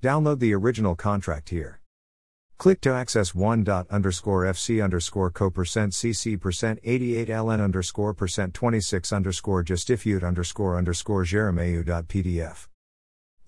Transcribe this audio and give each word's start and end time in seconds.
Download 0.00 0.38
the 0.38 0.54
original 0.54 0.94
contract 0.94 1.48
here. 1.48 1.80
Click 2.56 2.80
to 2.82 2.92
access 2.92 3.34
1. 3.34 3.68
underscore 3.90 4.44
FC 4.44 4.82
underscore 4.82 5.30
co 5.30 5.50
percent 5.50 5.92
CC 5.92 6.40
percent 6.40 6.78
88 6.84 7.26
LN 7.28 7.60
underscore 7.60 8.14
percent 8.14 8.54
26 8.54 9.12
underscore 9.12 9.64
gestifute 9.64 10.22
underscore 10.22 10.78
underscore. 10.78 11.24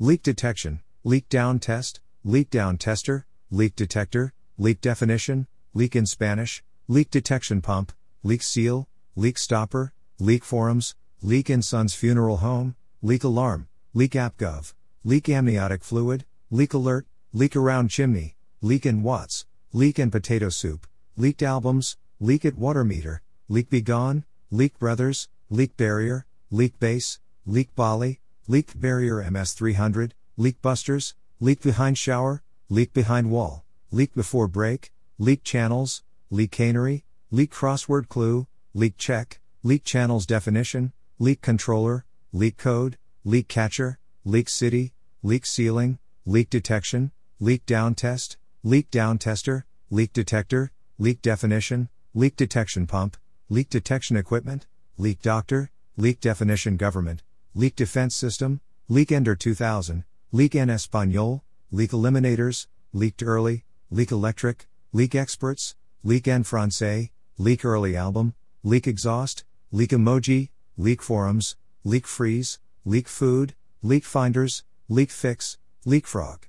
Leak 0.01 0.23
detection, 0.23 0.81
leak 1.05 1.29
down 1.29 1.61
test, 1.61 2.01
leak 2.25 2.51
down 2.51 2.79
tester, 2.79 3.27
leak 3.53 3.77
detector, 3.77 4.33
leak 4.59 4.81
definition, 4.81 5.47
leak 5.73 5.95
in 5.95 6.05
Spanish, 6.05 6.65
leak 6.89 7.11
detection 7.11 7.61
pump, 7.61 7.93
leak 8.25 8.43
seal, 8.43 8.89
leak 9.15 9.39
stopper, 9.39 9.93
leak 10.19 10.45
forums, 10.45 10.97
leak 11.23 11.49
in 11.49 11.63
son's 11.63 11.95
funeral 11.95 12.39
home, 12.39 12.75
leak 13.03 13.23
alarm, 13.23 13.69
leak 13.95 14.13
appgov, 14.13 14.75
leak 15.05 15.29
amniotic 15.29 15.85
fluid, 15.85 16.25
leak 16.53 16.75
alert, 16.75 17.07
leak 17.33 17.55
around 17.55 17.91
chimney, 17.91 18.35
leak 18.61 18.85
in 18.85 19.05
watts, 19.05 19.47
leak 19.73 20.01
and 20.01 20.11
potato 20.11 20.49
soup, 20.49 20.85
leaked 21.17 21.45
albums, 21.45 21.97
leak 22.19 22.45
at 22.45 22.59
water 22.59 22.83
meter, 22.83 23.23
leak 23.49 23.71
be 23.71 23.81
gone, 23.81 24.25
leak 24.51 24.77
brothers, 24.81 25.29
leak 25.49 25.77
barrier, 25.77 26.27
leak 26.51 26.77
base, 26.81 27.21
leak 27.47 27.73
Bali, 27.77 28.19
leak 28.49 28.73
barrier 28.75 29.23
MS300, 29.23 30.11
leak 30.37 30.61
busters, 30.61 31.15
leak 31.39 31.63
behind 31.63 31.97
shower, 31.97 32.43
leak 32.69 32.93
behind 32.93 33.31
wall, 33.31 33.65
leak 33.93 34.13
before 34.13 34.49
break, 34.49 34.91
leak 35.21 35.45
channels, 35.45 36.03
leak 36.31 36.51
canary, 36.51 37.05
leak 37.31 37.53
crossword 37.53 38.09
clue, 38.09 38.49
leak 38.75 38.97
check, 38.97 39.39
leak 39.63 39.85
channels 39.85 40.27
definition, 40.27 40.93
leak 41.21 41.41
controller, 41.43 42.05
leak 42.33 42.57
code, 42.57 42.99
leak 43.25 43.47
catcher, 43.47 44.01
leak 44.25 44.49
city, 44.49 44.93
leak 45.23 45.47
ceiling, 45.47 46.00
leak 46.27 46.51
detection, 46.51 47.13
leak 47.39 47.65
down 47.65 47.95
test, 47.95 48.37
leak 48.63 48.91
down 48.91 49.19
tester, 49.19 49.65
leak 49.91 50.13
detector, 50.13 50.71
leak 50.99 51.23
definition, 51.23 51.89
leak 52.15 52.37
detection 52.37 52.87
pump, 52.87 53.17
leak 53.49 53.71
detection 53.71 54.17
equipment, 54.17 54.67
leak 54.99 55.23
doctor, 55.23 55.71
leak 55.97 56.21
definition 56.21 56.77
government, 56.77 57.23
leak 57.55 57.75
defense 57.75 58.15
system, 58.15 58.61
leak 58.89 59.11
ender 59.11 59.35
2000, 59.35 60.05
leak 60.33 60.55
en 60.55 60.69
español, 60.69 61.41
leak 61.71 61.91
eliminators, 61.91 62.67
leaked 62.93 63.23
early, 63.23 63.65
leak 63.91 64.11
electric, 64.11 64.69
leak 64.93 65.15
experts, 65.15 65.75
leak 66.05 66.29
en 66.29 66.43
francais, 66.43 67.11
leak 67.39 67.65
early 67.65 67.97
album, 67.97 68.35
leak 68.63 68.87
exhaust, 68.87 69.45
leak 69.73 69.91
emoji, 69.91 70.51
leak 70.77 71.01
forums, 71.01 71.57
leak 71.85 72.07
freeze, 72.07 72.59
leak 72.85 73.09
food, 73.09 73.55
leak 73.83 74.05
finders, 74.05 74.65
leak 74.89 75.11
fix, 75.11 75.57
leak 75.87 76.07
frog. 76.07 76.47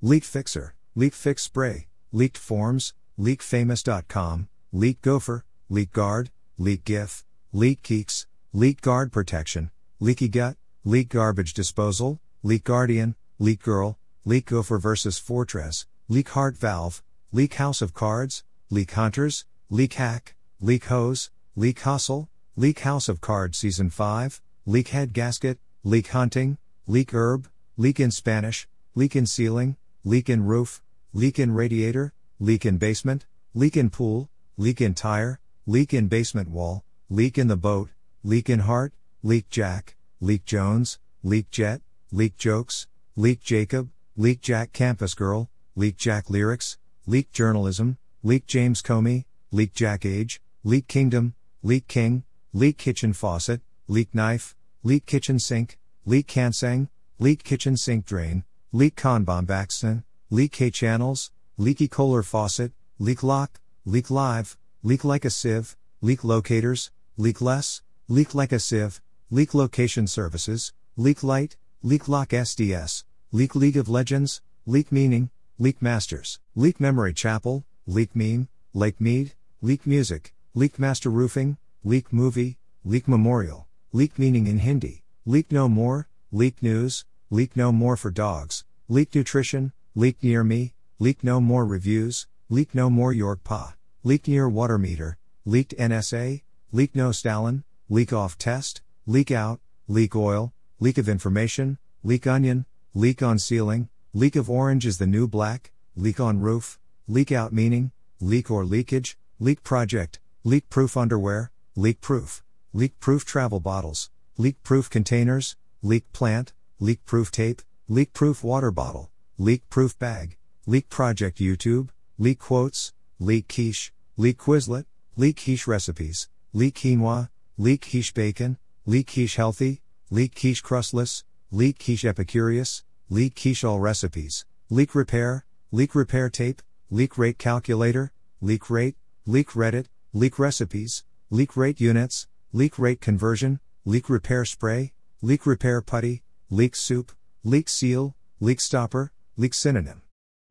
Leak 0.00 0.24
fixer, 0.24 0.74
leak 0.94 1.12
fix 1.12 1.42
spray, 1.42 1.88
leaked 2.12 2.38
forms, 2.38 2.94
leakfamous.com, 3.18 4.48
leak 4.72 5.02
gopher, 5.02 5.44
leak 5.68 5.92
guard, 5.92 6.30
leak 6.56 6.84
gif, 6.84 7.24
leak 7.52 7.82
geeks, 7.82 8.26
leak 8.52 8.80
guard 8.80 9.10
protection, 9.10 9.70
leaky 9.98 10.28
gut, 10.28 10.56
leak 10.84 11.08
garbage 11.08 11.52
disposal, 11.54 12.20
leak 12.42 12.62
guardian, 12.62 13.16
leak 13.40 13.60
girl, 13.62 13.98
leak 14.24 14.46
gopher 14.46 14.78
versus 14.78 15.18
fortress, 15.18 15.86
leak 16.08 16.28
heart 16.30 16.56
valve, 16.56 17.02
leak 17.32 17.54
house 17.54 17.82
of 17.82 17.92
cards, 17.92 18.44
leak 18.70 18.92
hunters, 18.92 19.44
leak 19.70 19.94
hack, 19.94 20.36
leak 20.60 20.84
hose, 20.84 21.30
leak 21.56 21.80
hustle, 21.80 22.28
leak 22.54 22.80
house 22.80 23.08
of 23.08 23.20
cards 23.20 23.58
season 23.58 23.90
5, 23.90 24.40
leak 24.66 24.88
head 24.88 25.12
gasket, 25.12 25.58
leak 25.82 26.08
hunting, 26.08 26.58
leak 26.86 27.10
herb, 27.12 27.48
leak 27.80 28.00
in 28.00 28.10
Spanish, 28.10 28.66
leak 28.96 29.14
in 29.14 29.24
ceiling, 29.24 29.76
leak 30.02 30.28
in 30.28 30.44
roof, 30.44 30.82
leak 31.12 31.38
in 31.38 31.54
radiator, 31.54 32.12
leak 32.40 32.66
in 32.66 32.76
basement, 32.76 33.24
leak 33.54 33.76
in 33.76 33.88
pool, 33.88 34.28
leak 34.56 34.80
in 34.80 34.94
tire, 34.94 35.38
leak 35.64 35.94
in 35.94 36.08
basement 36.08 36.50
wall, 36.50 36.82
leak 37.08 37.38
in 37.38 37.46
the 37.46 37.56
boat, 37.56 37.88
leak 38.24 38.50
in 38.50 38.58
heart, 38.58 38.92
leak 39.22 39.48
jack, 39.48 39.94
leak 40.20 40.44
Jones, 40.44 40.98
leak 41.22 41.52
jet, 41.52 41.80
leak 42.10 42.36
jokes, 42.36 42.88
leak 43.14 43.40
Jacob, 43.40 43.88
leak 44.16 44.40
Jack 44.40 44.72
campus 44.72 45.14
girl, 45.14 45.48
leak 45.76 45.96
Jack 45.96 46.28
lyrics, 46.28 46.78
leak 47.06 47.30
journalism, 47.30 47.96
leak 48.24 48.44
James 48.48 48.82
Comey, 48.82 49.24
leak 49.52 49.72
Jack 49.72 50.04
age, 50.04 50.40
leak 50.64 50.88
kingdom, 50.88 51.32
leak 51.62 51.86
king, 51.86 52.24
leak 52.52 52.76
kitchen 52.76 53.12
faucet, 53.12 53.60
leak 53.86 54.12
knife, 54.12 54.56
leak 54.82 55.06
kitchen 55.06 55.38
sink, 55.38 55.78
leak 56.04 56.26
cansang, 56.26 56.88
leak 57.20 57.42
kitchen 57.42 57.76
sink 57.76 58.06
drain, 58.06 58.44
leak 58.70 58.94
Kanban 58.94 59.44
Baxton, 59.44 60.04
leak 60.30 60.52
K 60.52 60.70
channels, 60.70 61.32
leaky 61.56 61.88
Kohler 61.88 62.22
faucet, 62.22 62.70
leak 63.00 63.24
lock, 63.24 63.60
leak 63.84 64.08
live, 64.08 64.56
leak 64.84 65.02
like 65.02 65.24
a 65.24 65.30
sieve, 65.30 65.76
leak 66.00 66.22
locators, 66.22 66.92
leak 67.16 67.40
less, 67.40 67.82
leak 68.06 68.36
like 68.36 68.52
a 68.52 68.60
sieve, 68.60 69.00
leak 69.30 69.52
location 69.52 70.06
services, 70.06 70.72
leak 70.96 71.24
light, 71.24 71.56
leak 71.82 72.06
lock 72.06 72.28
SDS, 72.28 73.02
leak 73.32 73.56
League 73.56 73.76
of 73.76 73.88
Legends, 73.88 74.40
leak 74.64 74.92
meaning, 74.92 75.30
leak 75.58 75.82
masters, 75.82 76.38
leak 76.54 76.78
memory 76.78 77.12
chapel, 77.12 77.64
leak 77.84 78.14
meme, 78.14 78.46
lake 78.74 79.00
mead, 79.00 79.34
leak 79.60 79.84
music, 79.84 80.32
leak 80.54 80.78
master 80.78 81.10
roofing, 81.10 81.56
leak 81.82 82.12
movie, 82.12 82.58
leak 82.84 83.08
memorial, 83.08 83.66
leak 83.92 84.16
meaning 84.20 84.46
in 84.46 84.58
Hindi, 84.58 85.02
leak 85.26 85.50
no 85.50 85.68
more, 85.68 86.06
leak 86.30 86.62
news, 86.62 87.06
leak 87.30 87.56
no 87.56 87.72
more 87.72 87.96
for 87.96 88.10
dogs, 88.10 88.64
leak 88.86 89.14
nutrition, 89.14 89.72
leak 89.94 90.22
near 90.22 90.44
me, 90.44 90.74
leak 90.98 91.24
no 91.24 91.40
more 91.40 91.64
reviews, 91.64 92.26
leak 92.50 92.74
no 92.74 92.90
more 92.90 93.14
York 93.14 93.42
Pa, 93.44 93.74
leak 94.04 94.28
near 94.28 94.46
water 94.46 94.76
meter, 94.76 95.16
leaked 95.46 95.74
NSA, 95.78 96.42
leak 96.70 96.94
no 96.94 97.12
Stalin, 97.12 97.64
leak 97.88 98.12
off 98.12 98.36
test, 98.36 98.82
leak 99.06 99.30
out, 99.30 99.58
leak 99.86 100.14
oil, 100.14 100.52
leak 100.80 100.98
of 100.98 101.08
information, 101.08 101.78
leak 102.04 102.26
onion, 102.26 102.66
leak 102.92 103.22
on 103.22 103.38
ceiling, 103.38 103.88
leak 104.12 104.36
of 104.36 104.50
orange 104.50 104.84
is 104.84 104.98
the 104.98 105.06
new 105.06 105.26
black, 105.26 105.72
leak 105.96 106.20
on 106.20 106.40
roof, 106.40 106.78
leak 107.06 107.32
out 107.32 107.54
meaning, 107.54 107.90
leak 108.20 108.50
or 108.50 108.66
leakage, 108.66 109.16
leak 109.40 109.62
project, 109.62 110.20
leak 110.44 110.68
proof 110.68 110.94
underwear, 110.94 111.50
leak 111.74 112.02
proof, 112.02 112.44
leak 112.74 113.00
proof 113.00 113.24
travel 113.24 113.60
bottles, 113.60 114.10
leak 114.36 114.62
proof 114.62 114.90
containers, 114.90 115.56
leak 115.82 116.04
plant, 116.12 116.52
leak 116.80 117.04
proof 117.04 117.30
tape, 117.30 117.62
leak 117.88 118.12
proof 118.12 118.42
water 118.42 118.70
bottle, 118.70 119.10
leak 119.38 119.68
proof 119.70 119.98
bag, 119.98 120.36
leak 120.66 120.88
project 120.88 121.38
YouTube, 121.38 121.90
leak 122.18 122.38
quotes, 122.38 122.92
leak 123.20 123.46
quiche, 123.48 123.92
leak 124.16 124.38
quizlet, 124.38 124.86
leak 125.16 125.36
quiche 125.36 125.66
recipes, 125.66 126.28
leak 126.52 126.74
quinoa, 126.74 127.28
leak 127.56 127.80
quiche 127.82 128.12
bacon, 128.12 128.58
leak 128.86 129.06
quiche 129.06 129.36
healthy, 129.36 129.80
leak 130.10 130.34
quiche 130.34 130.62
crustless, 130.62 131.24
leak 131.50 131.78
quiche 131.78 132.02
epicurious, 132.02 132.82
leak 133.08 133.34
quiche 133.34 133.64
all 133.64 133.78
recipes, 133.78 134.44
leak 134.70 134.94
repair, 134.94 135.44
leak 135.70 135.94
repair 135.94 136.28
tape, 136.28 136.60
leak 136.90 137.16
rate 137.16 137.38
calculator, 137.38 138.12
leak 138.40 138.68
rate, 138.68 138.96
leak 139.26 139.50
Reddit, 139.50 139.86
leak 140.12 140.38
recipes, 140.38 141.04
leak 141.30 141.56
rate 141.56 141.80
units, 141.80 142.26
leak 142.52 142.78
rate 142.78 143.00
conversion, 143.00 143.60
leak 143.84 144.08
repair 144.08 144.44
spray, 144.44 144.92
leak 145.20 145.46
repair 145.46 145.82
putty, 145.82 146.22
leak 146.48 146.76
soup, 146.76 147.12
leak 147.42 147.68
seal, 147.68 148.14
leak 148.38 148.60
stopper, 148.60 149.12
leak 149.36 149.52
synonym. 149.52 150.02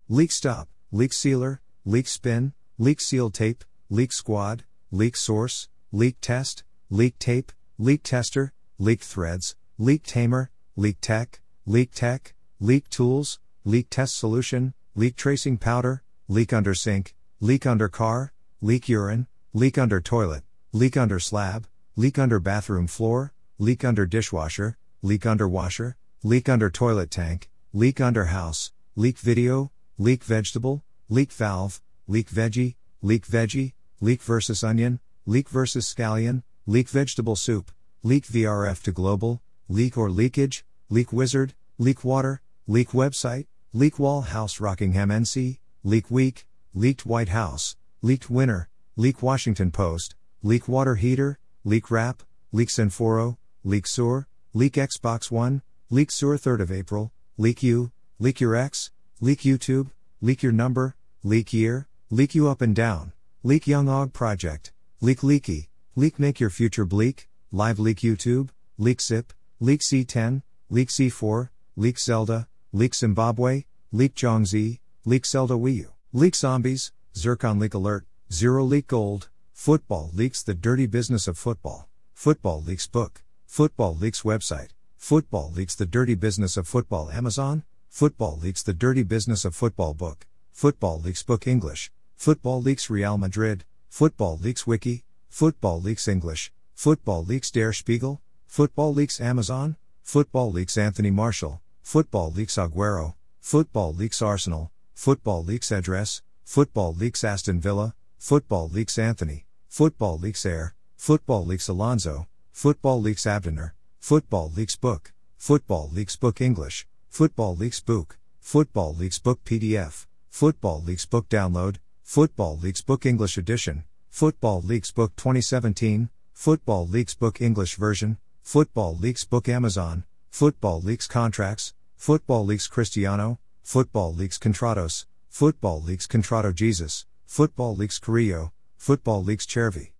Leak 0.10 0.32
stop, 0.32 0.68
leak 0.92 1.14
sealer, 1.14 1.62
leak 1.86 2.08
spin, 2.08 2.54
leak 2.78 3.00
seal 3.00 3.30
tape, 3.30 3.64
leak 3.90 4.12
squad, 4.12 4.66
leak 4.92 5.16
source, 5.16 5.70
leak 5.94 6.18
test, 6.20 6.64
leak 6.90 7.18
tape, 7.18 7.54
leak 7.78 8.04
tester, 8.04 8.52
leak 8.78 9.00
threads, 9.00 9.56
leak 9.78 10.04
tamer, 10.04 10.52
leak 10.76 10.98
tech, 11.00 11.40
leak 11.66 11.92
tech, 11.94 12.34
leak 12.60 12.90
tools, 12.90 13.40
leak 13.64 13.88
test 13.90 14.18
solution, 14.18 14.74
leak 14.96 15.16
tracing 15.16 15.58
powder, 15.58 16.04
leak 16.28 16.52
under 16.52 16.74
sink, 16.74 17.16
leak 17.40 17.66
under 17.66 17.88
car, 17.88 18.34
leak 18.62 18.90
urine, 18.90 19.28
leak 19.54 19.78
under 19.78 20.02
toilet, 20.02 20.44
leak 20.74 20.98
under 20.98 21.20
slab, 21.20 21.68
leak 21.96 22.20
under 22.20 22.40
bathroom 22.40 22.86
floor, 22.86 23.34
leak 23.59 23.83
under 23.83 24.06
dishwasher, 24.06 24.77
leak 25.01 25.25
under 25.25 25.48
washer, 25.48 25.95
leak 26.24 26.48
under 26.48 26.69
toilet 26.69 27.09
tank, 27.09 27.50
leak 27.74 28.00
under 28.00 28.25
house, 28.25 28.71
leak 28.95 29.18
video, 29.18 29.71
leak 29.98 30.24
vegetable, 30.24 30.83
leak 31.09 31.31
valve, 31.31 31.81
leak 32.07 32.30
veggie, 32.30 32.75
leak 33.01 33.25
veggie, 33.25 33.74
leak 34.00 34.21
versus 34.21 34.63
onion, 34.63 35.00
leak 35.25 35.50
versus 35.50 35.92
scallion, 35.92 36.44
leak 36.68 36.88
vegetable 36.88 37.36
soup, 37.36 37.71
leak 38.04 38.27
VRF 38.27 38.83
to 38.83 38.92
global, 38.92 39.42
leak 39.68 39.98
or 39.98 40.12
leakage, 40.12 40.63
leak 40.89 41.12
wizard, 41.12 41.56
leak 41.80 42.03
water, 42.03 42.42
leak 42.68 42.89
website, 42.89 43.48
leak 43.74 43.98
wall 43.98 44.21
house 44.21 44.60
Rockingham 44.60 45.10
NC, 45.10 45.57
leak 45.83 46.12
week, 46.12 46.45
leaked 46.75 47.07
White 47.07 47.30
House, 47.30 47.75
leaked 48.03 48.30
winner, 48.30 48.69
leak 48.95 49.24
Washington 49.24 49.71
Post, 49.71 50.13
leak 50.44 50.68
water 50.68 50.94
heater, 50.95 51.39
leak 51.63 51.89
wrap, 51.89 52.21
leak 52.51 52.69
Senforo, 52.69 53.38
leak 53.68 53.86
sewer, 53.86 54.25
leak 54.54 54.75
Xbox 54.75 55.30
One, 55.30 55.62
leak 55.90 56.10
sewer 56.10 56.38
3rd 56.38 56.62
of 56.62 56.72
April, 56.72 57.12
leak 57.38 57.62
U, 57.64 57.92
leak 58.18 58.40
your 58.40 58.56
X, 58.56 58.92
leak 59.19 59.42
YouTube, 59.42 59.92
leak 60.22 60.42
your 60.42 60.54
number, 60.54 60.96
leak 61.22 61.52
year, 61.52 61.90
leak 62.10 62.34
you 62.34 62.48
up 62.48 62.62
and 62.62 62.74
down, 62.74 63.12
leak 63.44 63.68
Young 63.68 63.90
Og 63.90 64.14
Project, 64.14 64.72
leak 65.02 65.22
Leaky, 65.22 65.68
leak 65.98 66.18
make 66.18 66.40
your 66.40 66.50
future 66.50 66.86
bleak, 66.86 67.28
live 67.52 67.78
leak 67.78 67.98
YouTube, 67.98 68.48
leak 68.78 69.02
Zip, 69.02 69.34
leak 69.60 69.81
C10, 69.81 70.44
leak 70.70 70.88
C4, 70.88 71.50
leak 71.75 72.00
Zelda, 72.00 72.48
leak 72.72 72.96
Zimbabwe, 72.96 73.66
leak 73.92 74.16
Zhongzi, 74.16 74.80
leak 75.04 75.25
Zelda 75.25 75.56
Wii 75.56 75.81
U, 75.81 75.92
leak 76.13 76.36
Zombies, 76.36 76.94
Zircon 77.13 77.60
leak 77.60 77.74
alert, 77.74 78.06
Zero 78.31 78.63
leak 78.63 78.88
gold, 78.88 79.28
football 79.52 80.10
leaks 80.13 80.42
the 80.42 80.54
dirty 80.54 80.86
business 80.86 81.28
of 81.28 81.38
football, 81.38 81.90
football 82.13 82.62
leaks 82.62 82.88
book, 82.88 83.24
football 83.48 83.96
leaks 83.96 84.22
website, 84.22 84.70
football 84.98 85.52
leaks 85.56 85.74
the 85.74 85.86
dirty 85.86 86.14
business 86.14 86.58
of 86.58 86.68
football 86.68 87.10
Amazon, 87.10 87.64
football 87.90 88.38
leaks 88.38 88.62
the 88.62 88.74
dirty 88.74 89.02
business 89.02 89.46
of 89.46 89.56
football 89.56 89.96
book, 89.96 90.28
football 90.52 91.00
leaks 91.00 91.24
book 91.24 91.48
English, 91.48 91.90
football 92.16 92.62
leaks 92.62 92.90
Real 92.90 93.18
Madrid, 93.18 93.64
football 93.90 94.38
leaks 94.38 94.68
wiki, 94.68 95.04
football 95.30 95.82
leaks 95.82 96.08
English, 96.08 96.52
football 96.76 97.24
leaks 97.24 97.50
Der 97.50 97.74
Spiegel, 97.74 98.22
football 98.46 98.94
leaks 98.94 99.20
Amazon, 99.20 99.76
football 100.04 100.52
leaks 100.52 100.78
Anthony 100.78 101.10
Marshall, 101.10 101.62
football 101.82 102.32
leaks 102.32 102.58
Aguero, 102.58 103.16
football 103.40 103.94
leaks 103.94 104.22
Arsenal, 104.22 104.72
football 104.94 105.44
leaks 105.44 105.72
address, 105.72 106.22
football 106.44 106.94
leaks 106.94 107.24
Aston 107.24 107.60
Villa, 107.60 107.96
football 108.20 108.68
leaks 108.68 109.00
Anthony, 109.00 109.46
football 109.68 110.20
leaks 110.20 110.46
Air, 110.46 110.76
football 110.96 111.46
leaks 111.46 111.68
Alonso, 111.70 112.28
football 112.57 113.00
leaks 113.00 113.27
Abdener, 113.27 113.75
football 114.00 114.51
leaks 114.56 114.75
book, 114.75 115.13
football 115.38 115.92
leaks 115.94 116.15
book 116.15 116.42
English, 116.42 116.88
football 117.07 117.56
leaks 117.56 117.80
book, 117.80 118.18
football 118.39 118.95
leaks 118.95 119.19
book 119.19 119.39
PDF, 119.45 120.07
football 120.31 120.81
leaks 120.81 121.06
book 121.06 121.30
download, 121.30 121.75
football 122.01 122.57
leaks 122.57 122.81
book 122.81 123.06
English 123.06 123.38
edition, 123.38 123.83
football 124.09 124.59
leaks 124.63 124.89
book 124.89 125.15
2017, 125.18 126.09
football 126.33 126.88
leaks 126.88 127.13
book 127.13 127.39
English 127.39 127.75
version, 127.75 128.18
football 128.42 128.95
leaks 128.95 129.24
book 129.24 129.48
Amazon, 129.48 130.03
football 130.31 130.81
leaks 130.81 131.06
contracts, 131.06 131.75
football 131.95 132.44
leaks 132.44 132.65
Cristiano, 132.65 133.38
football 133.62 134.15
leaks 134.15 134.39
Contratos, 134.39 135.06
football 135.30 135.80
leaks 135.80 136.07
Contrato 136.07 136.51
Jesus, 136.51 137.06
football 137.27 137.75
leaks 137.75 138.00
Carrillo, 138.00 138.51
football 138.77 139.24
leaks 139.24 139.45
Chervi. 139.45 139.92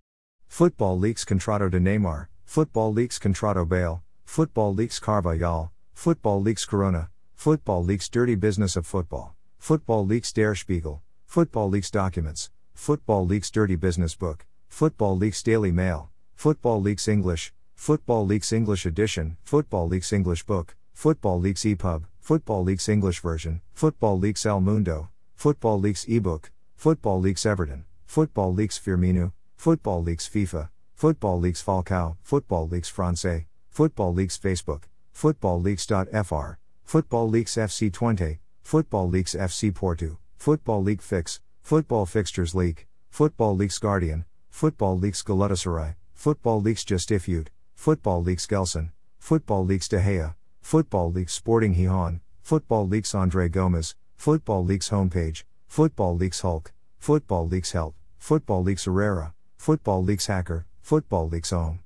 Football 0.48 0.98
leaks 0.98 1.24
Contrato 1.24 1.70
de 1.70 1.78
Neymar, 1.78 2.26
football 2.48 2.90
leaks 2.94 3.18
Contrato 3.18 3.68
Bale, 3.68 4.02
football 4.24 4.72
leaks 4.72 4.98
Carvajal, 4.98 5.70
football 5.92 6.40
leaks 6.40 6.64
Corona, 6.64 7.10
football 7.34 7.84
leaks 7.84 8.08
Dirty 8.08 8.36
Business 8.36 8.74
of 8.74 8.86
Football, 8.86 9.34
football 9.58 10.06
leaks 10.06 10.32
Der 10.32 10.54
Spiegel, 10.54 11.02
football 11.26 11.68
leaks 11.68 11.90
Documents, 11.90 12.50
football 12.72 13.26
leaks 13.26 13.50
Dirty 13.50 13.76
Business 13.76 14.14
Book, 14.14 14.46
football 14.70 15.14
leaks 15.14 15.42
Daily 15.42 15.70
Mail, 15.70 16.08
football 16.36 16.80
leaks 16.80 17.06
English, 17.06 17.52
football 17.74 18.24
leaks 18.24 18.50
English 18.50 18.86
edition, 18.86 19.36
football 19.44 19.86
leaks 19.86 20.10
English 20.10 20.46
book, 20.46 20.74
football 20.94 21.38
leaks 21.38 21.64
EPUB, 21.64 22.04
football 22.18 22.64
leaks 22.64 22.88
English 22.88 23.20
version, 23.20 23.60
football 23.74 24.18
leaks 24.18 24.46
El 24.46 24.62
Mundo, 24.62 25.10
football 25.34 25.78
leaks 25.78 26.06
ebook, 26.08 26.50
football 26.76 27.20
leaks 27.20 27.44
Everton, 27.44 27.84
football 28.06 28.54
leaks 28.54 28.78
Firmino, 28.78 29.32
football 29.54 30.02
leaks 30.02 30.26
FIFA, 30.26 30.70
football 30.98 31.38
leaks 31.38 31.62
Falcao, 31.62 32.16
football 32.24 32.66
leaks 32.66 32.88
Francais, 32.88 33.46
football 33.70 34.12
leaks 34.12 34.36
Facebook, 34.36 34.82
football 35.12 35.60
leaks.fr, 35.60 36.56
football 36.82 37.28
leaks 37.28 37.54
FC 37.54 37.88
Twente, 37.88 38.38
football 38.64 39.08
leaks 39.08 39.36
FC 39.36 39.72
Porto, 39.72 40.18
football 40.36 40.82
league 40.82 41.00
fix, 41.00 41.40
football 41.62 42.04
fixtures 42.04 42.52
leak, 42.52 42.88
football 43.10 43.54
leaks 43.54 43.78
Guardian, 43.78 44.24
football 44.50 44.98
leaks 44.98 45.22
Galatasaray, 45.22 45.94
football 46.14 46.60
leaks 46.60 46.82
Gestifute, 46.82 47.46
football 47.76 48.20
leaks 48.20 48.48
Gelson, 48.48 48.90
football 49.20 49.64
leaks 49.64 49.86
De 49.86 50.00
Gea, 50.00 50.34
football 50.62 51.12
leaks 51.12 51.32
Sporting 51.32 51.76
Gijón, 51.76 52.18
football 52.42 52.88
leaks 52.88 53.14
Andre 53.14 53.48
Gomes, 53.48 53.94
football 54.16 54.64
leaks 54.64 54.88
homepage, 54.88 55.44
Football 55.68 56.16
Leaks 56.16 56.40
Hulk, 56.40 56.72
Football 56.98 57.46
Leaks 57.46 57.72
Help, 57.72 57.94
Football 58.18 58.62
Leaks 58.64 58.86
Herrera, 58.86 59.34
Football 59.58 60.02
Leaks 60.02 60.26
Hacker, 60.26 60.66
Football 60.88 61.28
Leaks 61.28 61.50
Home. 61.50 61.80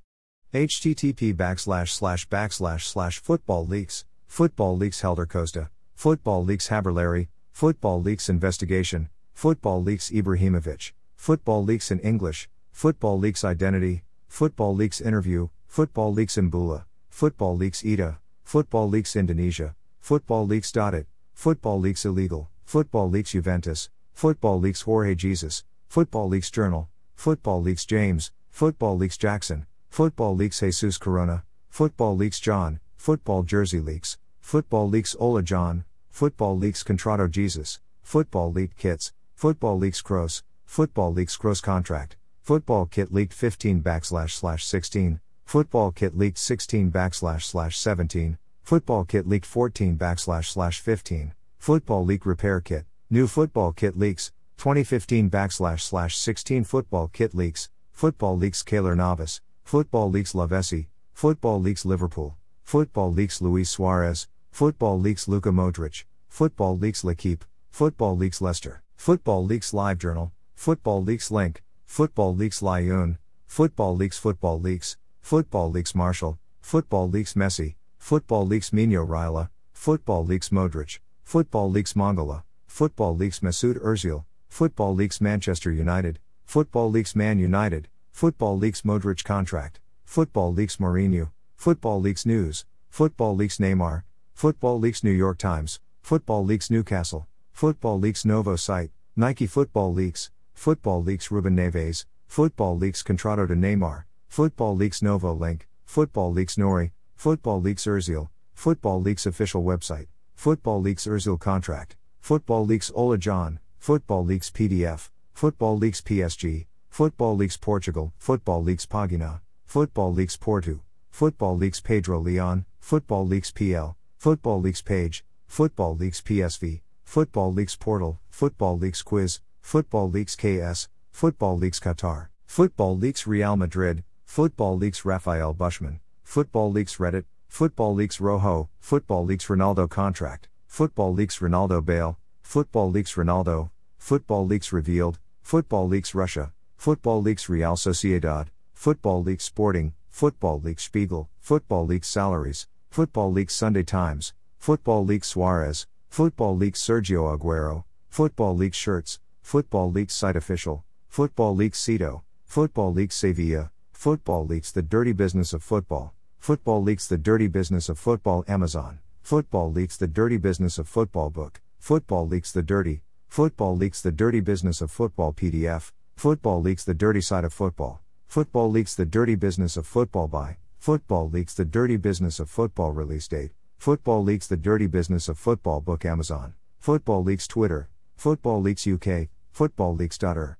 http 0.55 1.35
backslash 1.35 1.89
slash 1.89 2.29
backslash 2.29 2.83
slash 2.83 3.19
football 3.19 3.67
leaks, 3.67 4.05
football 4.29 4.77
leaks 4.77 5.01
Helder 5.01 5.27
Costa, 5.27 5.71
football 5.97 6.45
leaks 6.45 6.69
Haberleri, 6.69 7.27
football 7.51 8.01
leaks 8.01 8.29
investigation, 8.29 9.09
football 9.35 9.83
leaks 9.83 10.11
Ibrahimovic, 10.11 10.93
football 11.17 11.65
leaks 11.65 11.91
in 11.91 11.99
English, 11.99 12.49
football 12.71 13.19
leaks 13.19 13.43
identity, 13.43 14.05
football 14.29 14.73
leaks 14.73 15.01
interview, 15.01 15.49
football 15.67 16.13
leaks 16.13 16.37
Mbula, 16.37 16.85
football 17.11 17.57
leaks 17.57 17.85
Ida, 17.85 18.21
football 18.45 18.89
leaks 18.89 19.17
Indonesia, 19.17 19.75
football 20.01 20.47
leaks 20.47 20.71
Dotted, 20.71 21.07
football 21.35 21.81
leaks 21.81 22.05
illegal, 22.05 22.49
Football 22.65 23.11
Leaks 23.11 23.33
Juventus, 23.33 23.91
Football 24.13 24.61
Leaks 24.61 24.83
Jorge 24.83 25.17
Jesus, 25.17 25.65
Football 25.89 26.29
Leaks 26.29 26.53
Journal, 26.53 26.89
Football 27.17 27.63
Leaks 27.63 27.85
James, 27.85 28.31
Football 28.53 28.99
Leaks 28.99 29.17
Jackson, 29.17 29.67
Football 29.89 30.37
Leaks 30.37 30.61
Jesus 30.61 30.99
Corona, 30.99 31.43
Football 31.71 32.17
Leaks 32.17 32.39
John, 32.39 32.81
Football 32.97 33.45
Jersey 33.45 33.81
Leaks, 33.81 34.19
Football 34.41 34.91
Leaks 34.91 35.17
Ola 35.19 35.43
John, 35.43 35.85
Football 36.11 36.59
Leaks 36.59 36.83
Contrato 36.85 37.29
Jesus, 37.29 37.81
Football 38.03 38.53
Leaked 38.53 38.77
Kits, 38.77 39.15
Football 39.35 39.79
Leaks 39.79 40.03
Kroos, 40.03 40.43
Football 40.67 41.15
Leaks 41.15 41.37
Kroos 41.37 41.63
Contract, 41.63 42.17
Football 42.43 42.87
Kit 42.87 43.11
Leaked 43.11 43.33
15 43.33 43.83
backslash 43.83 44.33
slash 44.33 44.67
16, 44.67 45.19
Football 45.47 45.91
Kit 45.91 46.17
Leaked 46.17 46.39
16 46.39 46.93
backslash 46.93 47.45
slash 47.45 47.79
17, 47.79 48.37
Football 48.63 49.05
Kit 49.07 49.27
Leaked 49.27 49.47
14 49.47 49.97
backslash 49.97 50.53
slash 50.53 50.79
15. 50.79 51.33
Football 51.59 52.05
Leak 52.05 52.27
Repair 52.27 52.61
Kit, 52.61 52.85
New 53.09 53.27
Football 53.27 53.73
Kit 53.73 53.99
Leaks, 53.99 54.31
2015 54.59 55.31
backslash 55.31 55.81
slash 55.81 56.17
16 56.19 56.65
Football 56.65 57.09
Kit 57.09 57.35
Leaks, 57.35 57.71
Football 58.03 58.37
Leaks 58.37 58.65
Keylor 58.65 58.97
Navas, 58.97 59.41
Football 59.63 60.11
Leaks 60.11 60.33
Lavezzi, 60.33 60.87
Football 61.13 61.61
Leaks 61.61 61.85
Liverpool, 61.85 62.35
Football 62.65 63.13
Leaks 63.13 63.41
Luis 63.41 63.71
Suarez, 63.71 64.27
Football 64.51 64.99
Leaks 64.99 65.29
Luka 65.29 65.51
Modric, 65.51 66.03
Football 66.29 66.77
Leaks 66.79 67.05
L'Equipe, 67.05 67.45
Football 67.71 68.17
Leaks 68.17 68.41
Leicester, 68.41 68.83
Football 68.97 69.47
Leaks 69.47 69.73
Live 69.73 69.99
Journal, 69.99 70.33
Football 70.57 71.05
Leaks 71.05 71.31
Link, 71.31 71.63
Football 71.87 72.35
Leaks 72.35 72.61
Lyon, 72.61 73.19
Football 73.47 73.95
Leaks 73.95 74.19
Football 74.19 74.61
Leaks, 74.61 74.97
Football 75.21 75.71
Leaks 75.71 75.95
Marshall, 75.95 76.41
Football 76.61 77.09
Leaks 77.09 77.35
Messi, 77.35 77.77
Football 77.99 78.49
Leaks 78.49 78.73
Mino 78.73 79.07
Raiola, 79.07 79.49
Football 79.75 80.27
Leaks 80.27 80.49
Modric, 80.49 80.99
Football 81.23 81.71
Leaks 81.71 81.93
Mongola, 81.93 82.43
Football 82.67 83.15
Leaks 83.17 83.39
Mesut 83.39 83.81
Ozil, 83.81 84.25
Football 84.49 84.93
Leaks 84.97 85.21
Manchester 85.21 85.71
United, 85.71 86.19
Football 86.47 86.91
Leaks 86.91 87.15
Man 87.15 87.39
United, 87.39 87.89
Football 88.13 88.57
Leaks 88.57 88.83
Modric 88.83 89.25
contract, 89.25 89.81
Football 90.05 90.53
Leaks 90.53 90.77
Mourinho, 90.77 91.31
Football 91.57 92.01
Leaks 92.01 92.25
News, 92.25 92.65
Football 92.89 93.35
Leaks 93.35 93.59
Neymar, 93.59 94.05
Football 94.35 94.79
Leaks 94.79 95.03
New 95.03 95.11
York 95.11 95.39
Times, 95.39 95.81
Football 96.03 96.45
Leaks 96.45 96.71
Newcastle, 96.71 97.27
Football 97.53 97.99
Leaks 97.99 98.25
Novo 98.25 98.55
site, 98.55 98.91
Nike 99.17 99.47
Football 99.47 99.93
Leaks, 99.93 100.31
Football 100.55 101.03
Leaks 101.03 101.31
Ruben 101.31 101.57
Neves, 101.57 102.05
Football 102.29 102.79
Leaks 102.79 103.03
Contrato 103.03 103.47
de 103.49 103.55
Neymar, 103.55 104.05
Football 104.29 104.77
Leaks 104.77 105.03
Novo 105.03 105.33
Link, 105.33 105.67
Football 105.85 106.33
Leaks 106.33 106.57
Nori, 106.57 106.93
Football 107.17 107.61
Leaks 107.61 107.85
Ozil, 107.87 108.29
Football 108.55 109.03
Leaks 109.03 109.27
official 109.27 109.65
website. 109.65 110.07
Football 110.35 110.81
Leaks 110.81 111.07
Ozil 111.07 111.39
contract, 111.39 111.97
Football 112.21 112.67
Leaks 112.67 112.91
Ola 112.95 113.17
John, 113.17 113.61
Football 113.79 114.25
Leaks 114.25 114.51
PDF, 114.51 115.11
Football 115.35 115.79
Leaks 115.79 116.01
PSG, 116.01 116.67
Football 116.93 117.37
Leaks 117.37 117.57
Portugal, 117.57 118.13
Football 118.19 118.63
Leaks 118.63 118.85
Pagina, 118.85 119.41
Football 119.65 120.13
Leaks 120.13 120.37
Porto, 120.37 120.83
Football 121.11 121.57
Leaks 121.57 121.81
Pedro 121.81 122.21
Leon, 122.21 122.67
Football 122.81 123.27
Leaks 123.27 123.51
PL, 123.51 123.97
Football 124.19 124.61
Leaks 124.61 124.83
Page, 124.83 125.25
Football 125.47 125.97
Leaks 125.97 126.21
PSV, 126.21 126.83
Football 127.05 127.55
Leaks 127.55 127.77
Portal, 127.77 128.21
Football 128.29 128.77
Leaks 128.77 129.01
Quiz, 129.01 129.41
Football 129.63 130.11
Leaks 130.11 130.37
KS, 130.37 130.91
Football 131.13 131.57
Leaks 131.57 131.81
Qatar, 131.81 132.29
Football 132.45 132.99
Leaks 132.99 133.27
Real 133.27 133.57
Madrid, 133.57 134.05
Football 134.27 134.77
Leaks 134.77 135.03
Rafael 135.07 135.55
Bushman, 135.55 135.99
Football 136.25 136.73
Leaks 136.73 136.99
Reddit, 136.99 137.25
Football 137.49 137.95
Leaks 137.95 138.21
Rojo, 138.21 138.69
Football 138.81 139.25
Leaks 139.25 139.47
Ronaldo 139.47 139.89
contract, 139.89 140.51
Football 140.67 141.15
Leaks 141.15 141.39
Ronaldo 141.39 141.83
Bale, 141.83 142.19
Football 142.43 142.91
Leaks 142.91 143.15
Ronaldo, 143.15 143.71
Football 143.97 144.47
Leaks 144.47 144.75
Revealed, 144.75 145.19
Football 145.41 145.89
Leaks 145.89 146.15
Russia, 146.15 146.53
Football 146.83 147.23
Leaks 147.23 147.49
Real 147.49 147.77
Sociedad, 147.77 148.49
Football 148.75 149.23
Leaks 149.23 149.45
Sporting, 149.45 149.93
Football 150.11 150.61
Leaks 150.61 150.83
Spiegel, 150.83 151.29
Football 151.39 151.87
Leaks 151.87 152.09
Salaries, 152.09 152.67
Football 152.91 153.31
Leaks 153.31 153.55
Sunday 153.55 153.85
Times, 153.85 154.35
Football 154.59 155.05
Leaks 155.05 155.29
Suarez, 155.29 155.87
Football 156.09 156.57
Leaks 156.57 156.83
Sergio 156.83 157.39
Aguero, 157.39 157.85
Football 158.09 158.57
Leaks 158.57 158.77
Shirts, 158.77 159.21
Football 159.43 159.93
Leaks 159.93 160.13
Site 160.13 160.35
Official, 160.35 160.83
Football 161.07 161.55
Leaks 161.55 161.79
Cito, 161.79 162.25
Football 162.47 162.93
Leaks 162.93 163.15
Sevilla, 163.15 163.71
Football 163.93 164.45
Leaks 164.45 164.73
The 164.73 164.83
Dirty 164.83 165.13
Business 165.13 165.53
of 165.53 165.63
Football, 165.63 166.13
Football 166.41 166.83
Leaks 166.83 167.07
The 167.07 167.17
Dirty 167.17 167.47
Business 167.47 167.89
of 167.91 167.97
Football 167.97 168.45
Amazon, 168.49 168.99
Football 169.23 169.71
Leaks 169.71 169.97
The 169.97 170.09
Dirty 170.09 170.37
Business 170.37 170.79
of 170.79 170.89
Football 170.89 171.31
Book, 171.31 171.61
Football 171.79 172.27
Leaks 172.27 172.51
The 172.51 172.65
Dirty, 172.65 173.03
Football 173.29 173.77
Leaks 173.77 174.03
The 174.03 174.11
Dirty 174.11 174.41
Business 174.41 174.81
of 174.81 174.91
Football 174.91 175.33
PDF, 175.33 175.93
Football 176.17 176.63
Leaks 176.63 176.85
The 176.85 176.95
Dirty 176.95 177.21
Side 177.21 177.45
of 177.45 177.53
Football, 177.53 178.01
Football 178.29 178.71
Leaks 178.71 178.95
The 178.95 179.05
Dirty 179.05 179.35
Business 179.35 179.77
of 179.77 179.87
Football 179.87 180.29
by, 180.29 180.57
Football 180.79 181.29
Leaks 181.31 181.55
The 181.55 181.65
Dirty 181.65 181.97
Business 181.97 182.39
of 182.39 182.49
Football 182.49 182.93
Release 182.93 183.27
Date, 183.27 183.51
Football 183.79 184.23
Leaks 184.23 184.47
The 184.47 184.57
Dirty 184.57 184.87
Business 184.87 185.29
of 185.29 185.39
Football 185.39 185.81
Book 185.81 186.05
Amazon, 186.05 186.55
Football 186.79 187.25
Leaks 187.25 187.47
Twitter, 187.49 187.89
Football 188.17 188.61
Leaks 188.61 188.87
UK, 188.87 189.29
Football 189.51 189.97
Leaks.er. 189.97 190.59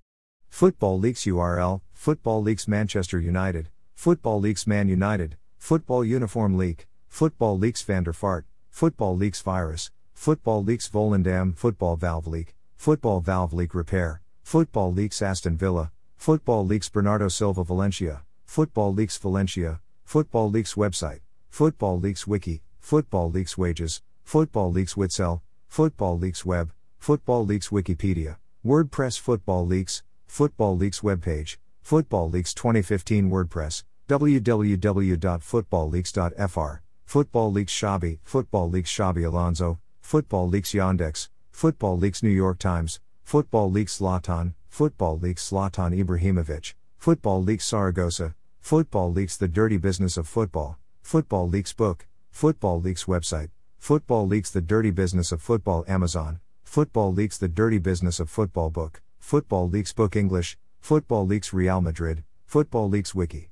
Football 0.49 0.99
Leaks 0.99 1.25
URL, 1.25 1.81
Football 1.93 2.43
Leaks 2.43 2.67
Manchester 2.67 3.21
United, 3.21 3.69
Football 3.95 4.41
Leaks 4.41 4.67
Man 4.67 4.89
United, 4.89 5.37
Football 5.59 6.05
Uniform 6.05 6.59
Leak, 6.59 6.89
Football 7.09 7.59
Leaks 7.59 7.85
Vanderfart, 7.85 8.45
Football 8.71 9.17
Leaks 9.17 9.43
Virus, 9.43 9.93
Football 10.13 10.65
Leaks 10.65 10.89
Volendam, 10.89 11.57
Football 11.57 11.97
Valve 11.97 12.27
Leak, 12.27 12.55
Football 12.77 13.21
Valve 13.21 13.53
Leak 13.53 13.75
Repair, 13.75 14.22
Football 14.43 14.93
Leaks 14.93 15.23
Aston 15.23 15.57
Villa, 15.57 15.93
Football 16.17 16.67
Leaks 16.67 16.89
Bernardo 16.89 17.29
Silva 17.29 17.63
Valencia, 17.65 18.23
Football 18.45 18.93
Leaks 18.93 19.17
Valencia, 19.17 19.81
Football 20.05 20.51
Leaks 20.51 20.75
Website, 20.75 21.21
Football 21.49 22.01
Leaks 22.01 22.27
Wiki, 22.27 22.63
Football 22.81 23.31
Leaks 23.31 23.57
Wages, 23.57 24.03
Football 24.25 24.73
Leaks 24.73 24.95
Witsel, 24.95 25.41
Football 25.69 26.19
Leaks 26.19 26.45
Web, 26.45 26.73
Football 26.99 27.47
Leaks 27.47 27.69
Wikipedia, 27.71 28.37
WordPress 28.65 29.19
Football 29.19 29.67
Leaks, 29.67 30.05
Football 30.27 30.77
Leaks 30.77 31.01
webpage, 31.01 31.57
Football 31.81 32.31
Leaks 32.31 32.55
2015 32.55 33.29
WordPress, 33.31 33.85
www.footballleaks.fr, 34.09 36.79
Football 37.07 37.53
Leaks 37.53 37.73
Xabi, 37.73 38.19
Football 38.23 38.71
Leaks 38.71 38.95
Xabi 38.95 39.27
Alonso, 39.27 39.81
Football 40.01 40.49
Leaks 40.49 40.73
Yandex, 40.73 41.29
Football 41.51 41.99
Leaks 41.99 42.23
New 42.23 42.31
York 42.31 42.59
Times, 42.59 43.01
Football 43.25 43.71
Leaks 43.71 43.99
Zlatan, 43.99 44.55
Football 44.69 45.19
Leaks 45.19 45.51
Zlatan 45.51 45.99
Ibrahimovic, 45.99 46.75
Football 46.99 47.43
Leaks 47.43 47.65
Saragossa, 47.65 48.35
Football 48.61 49.13
Leaks 49.13 49.37
The 49.37 49.49
Dirty 49.49 49.77
Business 49.77 50.17
of 50.17 50.29
Football, 50.29 50.79
Football 51.03 51.49
Leaks 51.49 51.73
Book, 51.73 52.07
Football 52.31 52.81
Leaks 52.81 53.05
website, 53.05 53.51
Football 53.79 54.27
Leaks 54.27 54.51
The 54.51 54.61
Dirty 54.61 54.91
Business 54.91 55.33
of 55.33 55.41
Football 55.43 55.85
Amazon, 55.89 56.41
Football 56.63 57.13
Leaks 57.13 57.39
The 57.39 57.49
Dirty 57.49 57.79
Business 57.79 58.21
of 58.21 58.31
Football 58.31 58.71
Book, 58.71 59.03
Football 59.19 59.69
Leaks 59.69 59.93
Book 59.93 60.15
English, 60.15 60.59
Football 60.81 61.27
Leaks 61.27 61.53
Real 61.53 61.81
Madrid, 61.81 62.25
Football 62.47 62.89
Leaks 62.89 63.15
Wiki. 63.15 63.51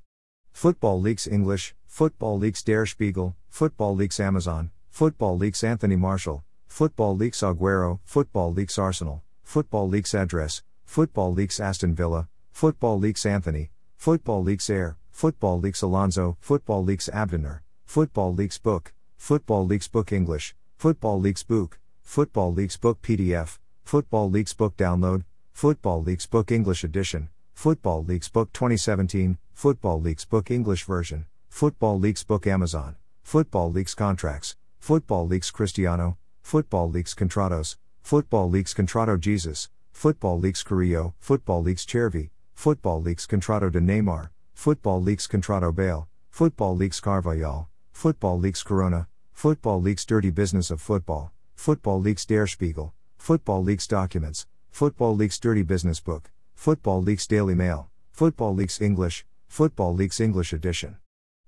Football 0.52 1.00
Leaks 1.00 1.26
English, 1.26 1.74
Football 1.86 2.38
Leaks 2.38 2.62
Der 2.62 2.84
Spiegel, 2.86 3.34
Football 3.48 3.96
Leaks 3.96 4.20
Amazon, 4.20 4.70
Football 4.90 5.38
Leaks 5.38 5.64
Anthony 5.64 5.96
Marshall, 5.96 6.44
Football 6.66 7.16
Leaks 7.16 7.40
Aguero, 7.40 8.00
Football 8.04 8.52
Leaks 8.52 8.78
Arsenal, 8.78 9.22
Football 9.50 9.88
Leaks 9.88 10.14
Address, 10.14 10.62
Football 10.84 11.34
Leaks 11.34 11.58
Aston 11.58 11.92
Villa, 11.92 12.28
Football 12.52 13.00
Leaks 13.00 13.26
Anthony, 13.26 13.72
Football 13.96 14.44
Leaks 14.44 14.70
Air, 14.70 14.96
Football 15.10 15.58
Leaks 15.58 15.82
Alonso, 15.82 16.36
Football 16.38 16.84
Leaks 16.84 17.08
Abdener, 17.08 17.64
Football 17.84 18.32
Leaks 18.32 18.58
Book, 18.58 18.92
Football 19.16 19.66
Leaks 19.66 19.88
Book 19.88 20.12
English, 20.12 20.54
Football 20.78 21.18
Leaks 21.18 21.42
Book, 21.42 21.80
Football 22.04 22.54
Leaks 22.54 22.76
Book 22.76 23.02
PDF, 23.02 23.58
Football 23.82 24.30
Leaks 24.30 24.54
Book 24.54 24.76
Download, 24.76 25.24
Football 25.52 26.04
Leaks 26.04 26.26
Book 26.26 26.52
English 26.52 26.84
Edition, 26.84 27.28
Football 27.52 28.04
Leaks 28.04 28.28
Book 28.28 28.52
2017, 28.52 29.36
Football 29.52 30.00
Leaks 30.00 30.24
Book 30.24 30.48
English 30.52 30.84
Version, 30.84 31.26
Football 31.48 31.98
Leaks 31.98 32.22
Book 32.22 32.46
Amazon, 32.46 32.94
Football 33.24 33.72
Leaks 33.72 33.96
Contracts, 33.96 34.54
Football 34.78 35.26
Leaks 35.26 35.50
Cristiano, 35.50 36.18
Football 36.40 36.88
Leaks 36.88 37.14
Contratos, 37.14 37.74
Football 38.02 38.50
Leaks 38.50 38.74
Contrato 38.74 39.16
Jesus, 39.18 39.68
Football 39.92 40.40
Leaks 40.40 40.62
Carrillo, 40.62 41.14
Football 41.20 41.62
Leaks 41.62 41.84
Chervi, 41.84 42.30
Football 42.54 43.02
Leaks 43.02 43.26
Contrato 43.26 43.70
de 43.70 43.80
Neymar, 43.80 44.30
Football 44.54 45.02
Leaks 45.02 45.26
Contrato 45.26 45.72
Bale, 45.72 46.08
Football 46.30 46.76
Leaks 46.76 47.00
Carvajal, 47.00 47.68
Football 47.92 48.38
Leaks 48.40 48.62
Corona, 48.62 49.06
Football 49.32 49.80
Leaks 49.80 50.04
Dirty 50.04 50.30
Business 50.30 50.70
of 50.70 50.80
Football, 50.80 51.32
Football 51.54 52.00
Leaks 52.00 52.26
Der 52.26 52.46
Spiegel, 52.46 52.92
Football 53.18 53.62
Leaks 53.62 53.86
Documents, 53.86 54.46
Football 54.70 55.16
Leaks 55.16 55.38
Dirty 55.38 55.62
Business 55.62 56.00
Book, 56.00 56.30
Football 56.54 57.02
Leaks 57.02 57.26
Daily 57.26 57.54
Mail, 57.54 57.90
Football 58.12 58.54
Leaks 58.54 58.80
English, 58.80 59.24
Football 59.48 59.94
Leaks 59.94 60.20
English 60.20 60.52
Edition. 60.52 60.96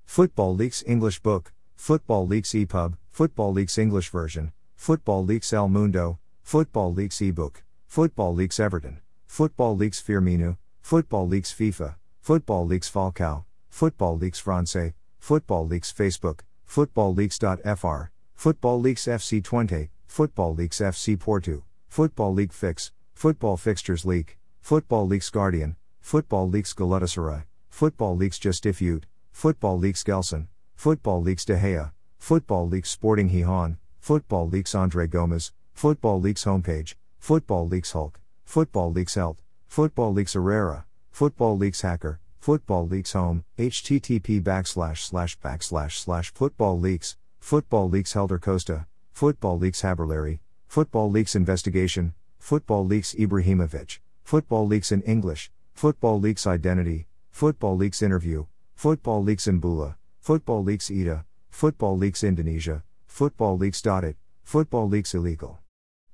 Football 0.05 0.57
Leaks 0.57 0.83
English 0.87 1.21
Book, 1.21 1.53
Football 1.77 2.27
Leaks 2.27 2.53
EPUB, 2.53 2.97
Football 3.11 3.53
Leaks 3.53 3.79
English 3.79 4.11
Version, 4.11 4.53
Football 4.77 5.25
Leaks 5.25 5.53
El 5.53 5.69
Mundo, 5.69 6.19
Football 6.43 6.93
Leaks 6.93 7.19
eBook, 7.19 7.63
Football 7.87 8.35
Leaks 8.35 8.61
Everton, 8.61 9.01
Football 9.27 9.77
Leaks 9.77 10.03
Firmino, 10.03 10.59
Football 10.83 11.27
Leaks 11.29 11.53
FIFA, 11.53 11.95
Football 12.21 12.67
Leaks 12.67 12.91
Falcao, 12.91 13.45
Football 13.71 14.19
Leaks 14.19 14.39
France, 14.39 14.77
Football 15.19 15.67
Leaks 15.67 15.93
Facebook, 15.93 16.41
Football 16.65 17.15
Leaks.fr, 17.15 18.11
Football 18.35 18.81
Leaks 18.81 19.05
FC 19.07 19.43
Twente, 19.43 19.89
Football 20.07 20.55
Leaks 20.55 20.81
FC 20.81 21.19
Porto, 21.19 21.65
Football 21.89 22.35
League 22.35 22.53
Fix, 22.53 22.93
Football 23.15 23.57
Fixtures 23.57 24.05
Leak, 24.05 24.39
Football 24.61 25.07
Leaks 25.07 25.31
Guardian, 25.31 25.77
Football 26.01 26.51
Leaks 26.51 26.75
Galatasaray, 26.75 27.45
Football 27.71 28.17
Leaks 28.17 28.39
Gestifute, 28.39 29.05
Football 29.31 29.79
Leaks 29.79 30.03
Gelson, 30.03 30.49
Football 30.75 31.23
Leaks 31.23 31.45
De 31.45 31.57
Gea, 31.57 31.93
Football 32.19 32.69
Leaks 32.69 32.91
Sporting 32.91 33.31
Gijón, 33.31 33.79
Football 34.01 34.49
Leaks 34.49 34.75
Andre 34.75 35.07
Gomes, 35.07 35.53
Football 35.75 36.21
Leaks 36.21 36.45
Homepage, 36.45 36.95
Football 37.19 37.69
Leaks 37.69 37.93
Hulk, 37.93 38.21
Football 38.45 38.93
Leaks 38.93 39.15
Helt, 39.15 39.41
Football 39.67 40.13
Leaks 40.13 40.35
Herrera, 40.35 40.85
Football 41.11 41.57
Leaks 41.57 41.81
Hacker, 41.81 42.21
Football 42.39 42.89
Leaks 42.89 43.13
Home, 43.13 43.45
http 43.59 44.43
backslash 44.43 44.99
slash 44.99 45.39
backslash 45.39 45.93
slash 45.93 46.33
Football 46.35 46.79
Leaks, 46.79 47.17
Football 47.41 47.89
Leaks 47.89 48.13
Helder 48.13 48.39
Costa, 48.39 48.87
Football 49.13 49.59
Leaks 49.59 49.83
Haberleri, 49.83 50.41
Football 50.69 51.11
Leaks 51.11 51.35
Investigation, 51.35 52.15
Football 52.39 52.87
Leaks 52.87 53.15
Ibrahimovic, 53.15 53.99
Football 54.25 54.67
Leaks 54.67 54.93
in 54.93 55.03
English, 55.03 55.51
Football 55.75 56.21
Leaks 56.21 56.47
Identity, 56.47 57.07
Football 57.31 57.77
Leaks 57.77 58.03
Interview, 58.03 58.47
Football 58.75 59.23
Leaks 59.23 59.47
Mbula, 59.47 59.95
Football 60.21 60.65
Leaks 60.65 60.91
Ida, 60.91 61.25
Football 61.51 61.97
Leaks 61.97 62.25
Indonesia, 62.25 62.83
Football 63.07 63.59
Leaks 63.59 63.81
Dotted, 63.81 64.17
Football 64.43 64.89
Leaks 64.89 65.15
Illegal. 65.15 65.62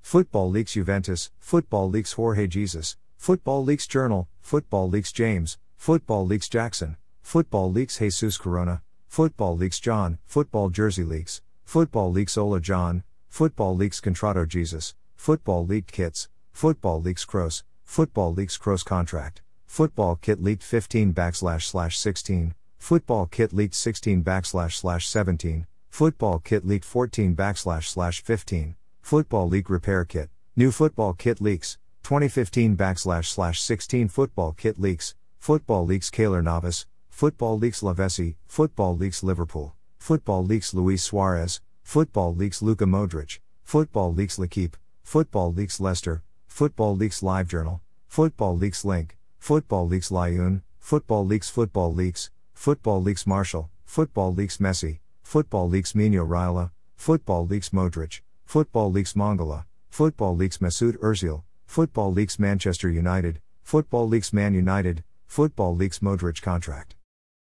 Football 0.09 0.49
Leaks 0.49 0.73
Juventus, 0.73 1.31
Football 1.39 1.91
Leaks 1.91 2.15
Jorge 2.15 2.47
Jesus, 2.47 2.97
Football 3.19 3.63
Leaks 3.63 3.87
Journal, 3.87 4.27
Football 4.41 4.89
Leaks 4.89 5.13
James, 5.13 5.59
Football 5.77 6.25
Leaks 6.25 6.49
Jackson, 6.49 6.97
Football 7.21 7.71
Leaks 7.71 7.99
Jesus 7.99 8.39
Corona, 8.39 8.81
Football 9.07 9.59
Leaks 9.59 9.79
John, 9.79 10.17
Football 10.25 10.71
Jersey 10.71 11.05
Leaks, 11.05 11.43
Football 11.63 12.11
Leaks 12.11 12.39
Ola 12.39 12.59
John, 12.59 13.03
Football 13.29 13.77
Leaks 13.77 14.01
Contrato 14.01 14.47
Jesus, 14.47 14.95
Football 15.15 15.67
Leaked 15.67 15.93
Kits, 15.93 16.31
Football 16.53 17.03
Leaks 17.03 17.27
Kroos, 17.27 17.65
Football 17.85 18.33
Leaks 18.33 18.57
Kroos 18.57 18.83
Contract, 18.83 19.43
Football 19.67 20.17
Kit 20.17 20.43
Leaked 20.43 20.63
15 20.63 21.13
backslash 21.13 21.65
slash 21.65 21.99
16, 21.99 22.55
Football 22.79 23.27
Kit 23.27 23.53
Leaked 23.53 23.75
16 23.75 24.25
backslash 24.25 24.73
slash 24.73 25.07
17, 25.07 25.67
Football 25.91 26.39
Kit 26.39 26.67
Leaked 26.67 26.87
14 26.87 27.37
backslash 27.37 27.85
slash 27.89 28.23
15, 28.23 28.75
Football 29.09 29.49
Leak 29.49 29.71
Repair 29.71 30.05
Kit, 30.05 30.29
New 30.55 30.71
Football 30.71 31.15
Kit 31.15 31.41
Leaks, 31.41 31.79
2015 32.03 32.77
backslash 32.77 33.25
slash 33.25 33.59
16 33.59 34.09
Football 34.09 34.53
Kit 34.53 34.79
Leaks, 34.79 35.15
Football 35.39 35.87
Leaks 35.87 36.11
Keylor 36.11 36.45
Navas, 36.45 36.85
Football 37.09 37.59
Leaks 37.59 37.81
Lavezzi, 37.81 38.35
Football 38.49 38.99
Leaks 38.99 39.23
Liverpool, 39.23 39.75
Football 39.97 40.45
Leaks 40.45 40.75
Luis 40.75 41.03
Suarez, 41.03 41.63
Football 41.83 42.35
Leaks 42.35 42.61
Luka 42.61 42.85
Modric, 42.85 43.39
Football 43.65 44.13
Leaks 44.13 44.39
L'Equipe, 44.39 44.77
Football 45.05 45.55
Leaks 45.55 45.81
Leicester, 45.81 46.23
Football 46.47 46.95
Leaks 46.95 47.23
Live 47.23 47.49
Journal, 47.49 47.81
Football 48.09 48.59
Leaks 48.59 48.85
Link, 48.85 49.17
Football 49.39 49.89
Leaks 49.89 50.11
Lyon, 50.11 50.63
Football 50.81 51.25
Leaks 51.25 51.49
Football 51.49 51.95
Leaks, 51.95 52.31
Football 52.53 53.03
Leaks 53.03 53.27
Marshall, 53.27 53.71
Football 53.87 54.35
Leaks 54.35 54.59
Messi, 54.59 54.99
Football 55.23 55.71
Leaks 55.71 55.95
Mino 55.95 56.27
Raiola, 56.27 56.73
Football 56.97 57.47
Leaks 57.47 57.71
Modric, 57.71 58.21
Football 58.49 58.91
Leaks 58.91 59.13
Mongola, 59.13 59.67
Football 59.91 60.35
Leaks 60.35 60.57
Mesut 60.57 60.97
Ozil, 61.01 61.43
Football 61.67 62.15
Leaks 62.15 62.39
Manchester 62.39 62.89
United, 62.89 63.43
Football 63.63 64.09
Leaks 64.09 64.33
Man 64.33 64.55
United, 64.55 65.05
Football 65.27 65.77
Leaks 65.77 65.99
Modric 65.99 66.41
contract. 66.41 66.97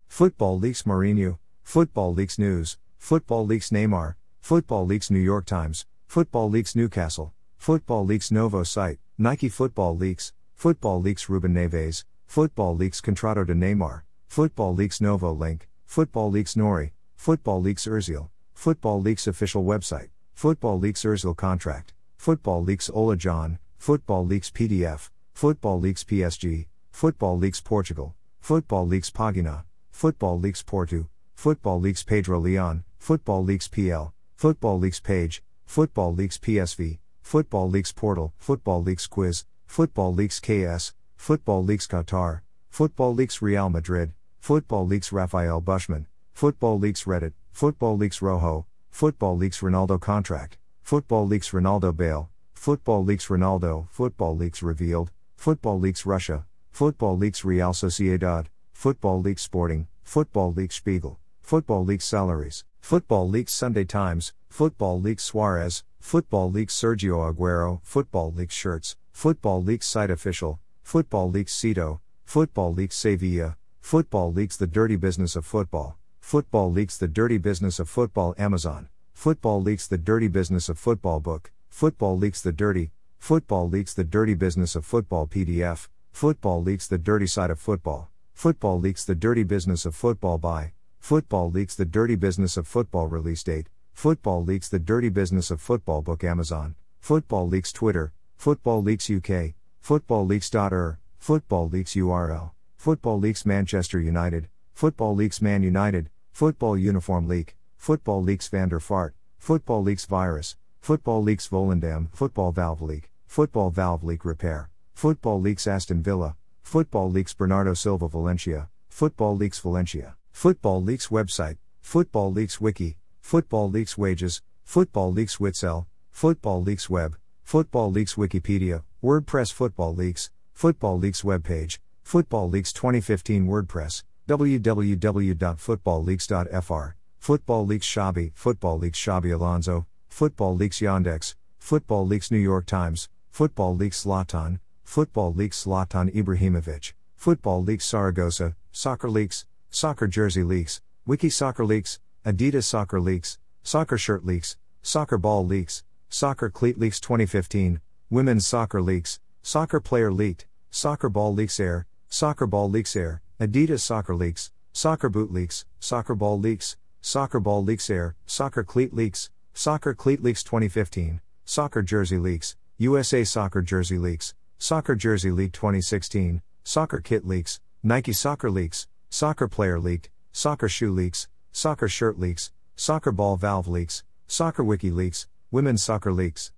Football 0.08 0.58
Leaks 0.58 0.82
Mourinho, 0.82 1.38
Football 1.62 2.16
Leaks 2.16 2.40
News, 2.40 2.80
Football 2.98 3.46
Leaks 3.46 3.70
Neymar, 3.70 4.16
Football 4.42 4.88
Leaks 4.88 5.12
New 5.12 5.20
York 5.20 5.46
Times, 5.46 5.86
Football 6.08 6.50
Leaks 6.50 6.76
Newcastle, 6.76 7.34
Football 7.60 8.04
Leaks 8.04 8.32
Novo 8.32 8.64
site, 8.64 8.98
Nike 9.20 9.48
Football 9.48 9.96
Leaks, 9.96 10.34
Football 10.56 11.02
Leaks 11.04 11.30
Ruben 11.30 11.54
Neves, 11.54 12.04
Football 12.26 12.76
Leaks 12.78 13.00
Contrato 13.00 13.46
de 13.46 13.54
Neymar, 13.54 14.02
Football 14.28 14.74
Leaks 14.74 15.00
Novo 15.00 15.32
Link, 15.32 15.70
Football 15.86 16.32
Leaks 16.32 16.56
Nori, 16.56 16.94
Football 17.16 17.62
Leaks 17.62 17.86
Ozil, 17.86 18.30
Football 18.56 19.02
Leaks 19.04 19.28
official 19.28 19.64
website, 19.64 20.10
Football 20.36 20.80
Leaks 20.80 21.04
Ozil 21.06 21.34
contract, 21.34 21.94
Football 22.18 22.62
Leaks 22.62 22.90
Ola 22.94 23.16
John, 23.16 23.58
Football 23.78 24.26
Leaks 24.26 24.52
PDF, 24.52 25.10
Football 25.34 25.80
Leaks 25.80 26.04
PSG, 26.04 26.68
Football 26.92 27.38
Leaks 27.38 27.62
Portugal, 27.62 28.14
Football 28.42 28.86
Leaks 28.86 29.10
Pagina, 29.10 29.64
Football 29.92 30.38
Leaks 30.38 30.62
Porto, 30.62 31.08
Football 31.36 31.80
Leaks 31.80 32.04
Pedro 32.04 32.38
Leon, 32.40 32.84
Football 33.00 33.46
Leaks 33.46 33.70
PL, 33.70 34.14
Football 34.36 34.78
Leaks 34.78 35.00
Page, 35.00 35.42
Football 35.66 36.14
Leaks 36.14 36.38
PSV, 36.38 37.00
Football 37.22 37.70
Leaks 37.70 37.94
Portal, 37.94 38.34
Football 38.38 38.84
Leaks 38.84 39.08
Quiz, 39.08 39.46
Football 39.68 40.14
Leaks 40.14 40.42
KS, 40.42 40.94
Football 41.16 41.64
Leaks 41.64 41.88
Qatar, 41.88 42.42
Football 42.70 43.16
Leaks 43.16 43.42
Real 43.42 43.70
Madrid, 43.70 44.12
Football 44.42 44.86
Leaks 44.86 45.14
Rafael 45.14 45.62
Bushman, 45.62 46.08
Football 46.34 46.78
Leaks 46.78 47.06
Reddit, 47.06 47.32
Football 47.54 47.96
Leaks 47.96 48.22
Rojo, 48.22 48.66
Football 48.96 49.36
Leaks 49.36 49.60
Ronaldo 49.60 50.00
contract, 50.00 50.58
Football 50.82 51.28
Leaks 51.28 51.50
Ronaldo 51.50 51.94
Bale, 51.94 52.30
Football 52.54 53.04
Leaks 53.04 53.28
Ronaldo, 53.28 53.90
Football 53.90 54.38
Leaks 54.38 54.64
revealed, 54.64 55.12
Football 55.36 55.82
Leaks 55.82 56.06
Russia, 56.06 56.46
Football 56.72 57.18
Leaks 57.18 57.44
Real 57.44 57.74
Sociedad, 57.74 58.46
Football 58.72 59.20
Leaks 59.22 59.42
Sporting, 59.42 59.88
Football 60.06 60.54
Leaks 60.54 60.76
Spiegel, 60.76 61.20
Football 61.42 61.84
Leaks 61.84 62.06
Salaries, 62.06 62.64
Football 62.80 63.28
Leaks 63.28 63.54
Sunday 63.54 63.84
Times, 63.84 64.34
Football 64.48 65.02
Leaks 65.02 65.26
Suarez, 65.26 65.84
Football 66.00 66.50
Leaks 66.50 66.74
Sergio 66.74 67.30
Aguero, 67.30 67.82
Football 67.84 68.32
Leaks 68.32 68.56
Shirts, 68.56 68.96
Football 69.12 69.62
Leaks 69.62 69.88
Site 69.88 70.10
Official, 70.10 70.58
Football 70.84 71.30
Leaks 71.30 71.54
Cito, 71.54 72.00
Football 72.24 72.74
Leaks 72.74 72.96
Sevilla, 72.96 73.58
Football 73.82 74.32
Leaks 74.32 74.56
The 74.56 74.68
Dirty 74.68 74.96
Business 74.96 75.36
of 75.36 75.46
Football, 75.46 75.98
Football 76.26 76.72
Leaks 76.72 76.98
The 76.98 77.08
Dirty 77.08 77.38
Business 77.38 77.78
of 77.78 77.88
Football 77.88 78.34
Amazon, 78.40 78.90
Football 79.14 79.62
Leaks 79.62 79.86
The 79.86 80.00
Dirty 80.00 80.28
Business 80.28 80.70
of 80.70 80.80
Football 80.80 81.20
Book, 81.20 81.52
Football 81.70 82.18
Leaks 82.18 82.42
The 82.42 82.52
Dirty, 82.52 82.90
Football 83.20 83.70
Leaks 83.70 83.94
The 83.94 84.04
Dirty 84.04 84.34
Business 84.34 84.76
of 84.76 84.84
Football 84.86 85.28
PDF, 85.28 85.88
Football 86.12 86.64
Leaks 86.64 86.88
The 86.88 86.98
Dirty 86.98 87.28
Side 87.28 87.52
of 87.52 87.60
Football, 87.60 88.10
Football 88.34 88.80
Leaks 88.80 89.06
The 89.06 89.14
Dirty 89.14 89.44
Business 89.44 89.86
of 89.86 89.94
Football 89.94 90.40
by, 90.40 90.72
Football 91.00 91.52
Leaks 91.52 91.76
The 91.76 91.86
Dirty 91.86 92.16
Business 92.16 92.58
of 92.58 92.68
Football 92.68 93.06
Release 93.06 93.44
Date, 93.44 93.70
Football 93.94 94.44
Leaks 94.44 94.68
The 94.68 94.80
Dirty 94.80 95.10
Business 95.10 95.52
of 95.52 95.62
Football 95.62 96.02
Book 96.02 96.24
Amazon, 96.24 96.74
Football 97.02 97.48
Leaks 97.48 97.72
Twitter, 97.72 98.14
Football 98.36 98.82
Leaks 98.82 99.12
UK, 99.12 99.54
Football 99.80 100.26
Leaks.er, 100.26 101.00
Football 101.20 101.70
Leaks 101.70 101.94
URL, 101.94 102.50
Football 102.78 103.20
Leaks 103.20 103.46
Manchester 103.46 104.00
United, 104.00 104.50
Football 104.74 105.14
Leaks 105.14 105.40
Man 105.40 105.62
United, 105.62 106.10
Football 106.36 106.78
Uniform 106.78 107.30
Leak, 107.30 107.56
Football 107.78 108.22
Leaks 108.22 108.50
Vander 108.50 108.82
Fart, 108.82 109.16
Football 109.38 109.84
Leaks 109.84 110.04
Virus, 110.04 110.58
Football 110.82 111.24
Leaks 111.24 111.48
Volendam, 111.48 112.10
Football 112.12 112.52
Valve 112.52 112.82
Leak, 112.82 113.10
Football 113.26 113.70
Valve 113.70 114.04
Leak 114.04 114.26
Repair, 114.26 114.70
Football 114.96 115.40
Leaks 115.40 115.66
Aston 115.66 116.04
Villa, 116.04 116.36
Football 116.62 117.10
Leaks 117.10 117.34
Bernardo 117.34 117.74
Silva 117.74 118.10
Valencia, 118.10 118.68
Football 118.90 119.38
Leaks 119.38 119.60
Valencia, 119.60 120.18
Football 120.34 120.84
Leaks 120.84 121.08
Website, 121.08 121.56
Football 121.80 122.34
Leaks 122.34 122.60
Wiki, 122.60 122.98
Football 123.22 123.72
Leaks 123.72 123.98
Wages, 123.98 124.42
Football 124.66 125.14
Leaks 125.14 125.38
Witsel, 125.38 125.86
Football 126.12 126.62
Leaks 126.62 126.90
Web, 126.90 127.16
Football 127.46 127.92
Leaks 127.92 128.16
Wikipedia, 128.16 128.84
WordPress 129.02 129.54
Football 129.54 129.96
Leaks, 129.96 130.32
Football 130.54 131.00
Leaks 131.00 131.22
webpage, 131.22 131.80
Football 132.04 132.50
Leaks 132.50 132.74
2015 132.74 133.48
WordPress, 133.48 134.04
www.footballleaks.fr, 134.28 136.94
Football 137.20 137.66
Leaks 137.66 137.88
Xabi, 137.88 138.32
Football 138.36 138.80
Leaks 138.80 139.00
Xabi 139.00 139.34
Alonso, 139.34 139.86
Football 140.10 140.56
Leaks 140.56 140.80
Yandex, 140.80 141.36
Football 141.60 142.08
Leaks 142.08 142.32
New 142.32 142.38
York 142.38 142.66
Times, 142.66 143.10
Football 143.32 143.76
Leaks 143.76 144.04
Zlatan, 144.04 144.60
Football 144.84 145.34
Leaks 145.34 145.66
Zlatan 145.66 146.14
Ibrahimovic, 146.14 146.94
Football 147.16 147.64
Leaks 147.64 147.86
Saragossa, 147.86 148.56
Soccer 148.72 149.10
Leaks, 149.10 149.46
Soccer 149.70 150.08
Jersey 150.08 150.44
Leaks, 150.44 150.82
Wiki 151.06 151.30
Soccer 151.30 151.66
Leaks, 151.66 152.00
Adidas 152.26 152.64
Soccer 152.64 153.00
Leaks, 153.00 153.38
Soccer 153.64 153.98
Shirt 153.98 154.26
Leaks, 154.26 154.58
Soccer 154.82 155.18
Ball 155.18 155.46
Leaks, 155.46 155.84
Soccer 156.10 156.50
Cleat 156.50 156.80
Leaks 156.80 157.00
2015, 157.00 157.82
Women's 158.10 158.48
Soccer 158.48 158.82
Leaks, 158.82 159.20
Soccer 159.42 159.80
Player 159.80 160.12
Leaked, 160.12 160.46
Soccer 160.72 161.10
Ball 161.10 161.34
Leaks 161.34 161.60
Air, 161.60 161.88
Soccer 162.08 162.48
Ball 162.48 162.70
Leaks 162.70 162.96
Air, 162.96 163.22
Adidas 163.40 163.82
Soccer 163.82 164.16
Leaks, 164.16 164.54
Soccer 164.72 165.10
Boot 165.10 165.30
Leaks, 165.30 165.66
Soccer 165.82 166.16
Ball 166.16 166.40
Leaks, 166.40 166.78
Soccer 167.02 167.42
Ball 167.42 167.62
Leaks 167.62 167.90
Air, 167.90 168.16
Soccer 168.26 168.64
Cleat 168.64 168.94
Leaks, 168.94 169.30
Soccer 169.54 169.94
Cleat 169.94 170.24
Leaks 170.24 170.42
2015, 170.42 171.20
Soccer 171.44 171.82
Jersey 171.82 172.18
Leaks, 172.18 172.56
USA 172.78 173.26
Soccer 173.26 173.62
Jersey 173.62 173.98
Leaks, 173.98 174.34
Soccer 174.58 174.96
Jersey 174.96 175.32
League 175.32 175.52
2016, 175.52 176.42
Soccer 176.64 177.02
Kit 177.02 177.28
Leaks, 177.28 177.60
Nike 177.84 178.14
Soccer 178.14 178.50
Leaks, 178.50 178.88
Soccer 179.10 179.50
Player 179.50 179.80
Leaked, 179.80 180.08
Soccer 180.32 180.70
Shoe 180.70 180.94
Leaks, 180.94 181.28
Soccer 181.52 181.90
Shirt 181.90 182.18
Leaks, 182.18 182.54
Soccer 182.78 183.12
Ball 183.12 183.36
Valve 183.36 183.68
Leaks, 183.68 184.06
Soccer 184.28 184.64
Wiki 184.64 184.92
Leaks, 184.92 185.28
Women's 185.52 185.84
Soccer 185.84 186.14
Leaks. 186.14 186.54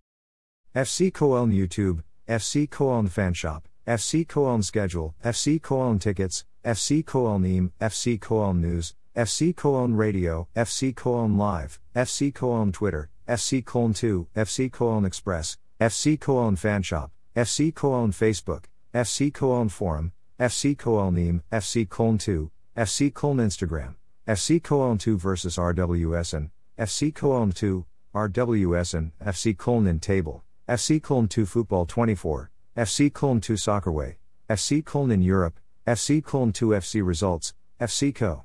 FC 0.75 1.11
Köln 1.11 1.51
YouTube, 1.51 2.03
FC 2.29 2.69
Köln 2.69 3.09
Fan 3.09 3.33
Shop, 3.33 3.67
FC 3.87 4.27
Köln 4.27 4.61
Schedule, 4.61 5.15
FC 5.23 5.61
Köln 5.61 5.97
Tickets, 5.97 6.43
FC 6.65 7.05
Köln 7.05 7.45
Eam, 7.45 7.71
FC 7.79 8.19
Köln 8.19 8.59
News, 8.59 8.93
FC 9.15 9.55
Köln 9.55 9.95
Radio, 9.95 10.49
FC 10.57 10.93
Köln 10.93 11.37
Live, 11.37 11.79
FC 11.95 12.33
Köln 12.33 12.73
Twitter, 12.73 13.09
FC 13.29 13.63
Köln 13.63 13.95
2, 13.95 14.27
FC 14.35 14.69
Köln 14.69 15.05
Express, 15.05 15.57
FC 15.79 16.19
Köln 16.19 16.57
Fan 16.57 16.83
Shop, 16.83 17.11
FC 17.33 17.73
Köln 17.73 18.13
Facebook, 18.13 18.65
FC 18.93 19.31
Köln 19.31 19.71
Forum, 19.71 20.11
FC 20.37 20.75
Köln 20.75 21.17
Eam, 21.17 21.41
FC 21.49 21.87
Köln 21.87 22.19
2, 22.19 22.51
FC 22.75 23.13
Köln 23.13 23.39
Instagram, 23.39 23.95
FC 24.27 24.61
Köln 24.61 24.99
2 24.99 25.17
vs 25.17 25.57
RWSN, 25.57 26.49
FC 26.77 27.13
Köln 27.13 27.55
2, 27.55 27.85
RWSN, 28.13 29.11
FC 29.25 29.55
Köln 29.55 29.87
in 29.87 30.01
Table, 30.01 30.43
FC 30.67 30.99
Köln 30.99 31.29
2 31.29 31.45
Football 31.45 31.85
24, 31.85 32.51
FC 32.77 33.11
Köln 33.11 33.41
2 33.41 33.55
Soccerway, 33.55 34.17
FC 34.47 34.83
Köln 34.83 35.11
in 35.11 35.19
Europe, 35.23 35.59
FC 35.87 36.21
Köln 36.21 36.53
2 36.53 36.67
FC 36.67 37.03
Results, 37.03 37.55
FC 37.81 38.13
Co. 38.13 38.43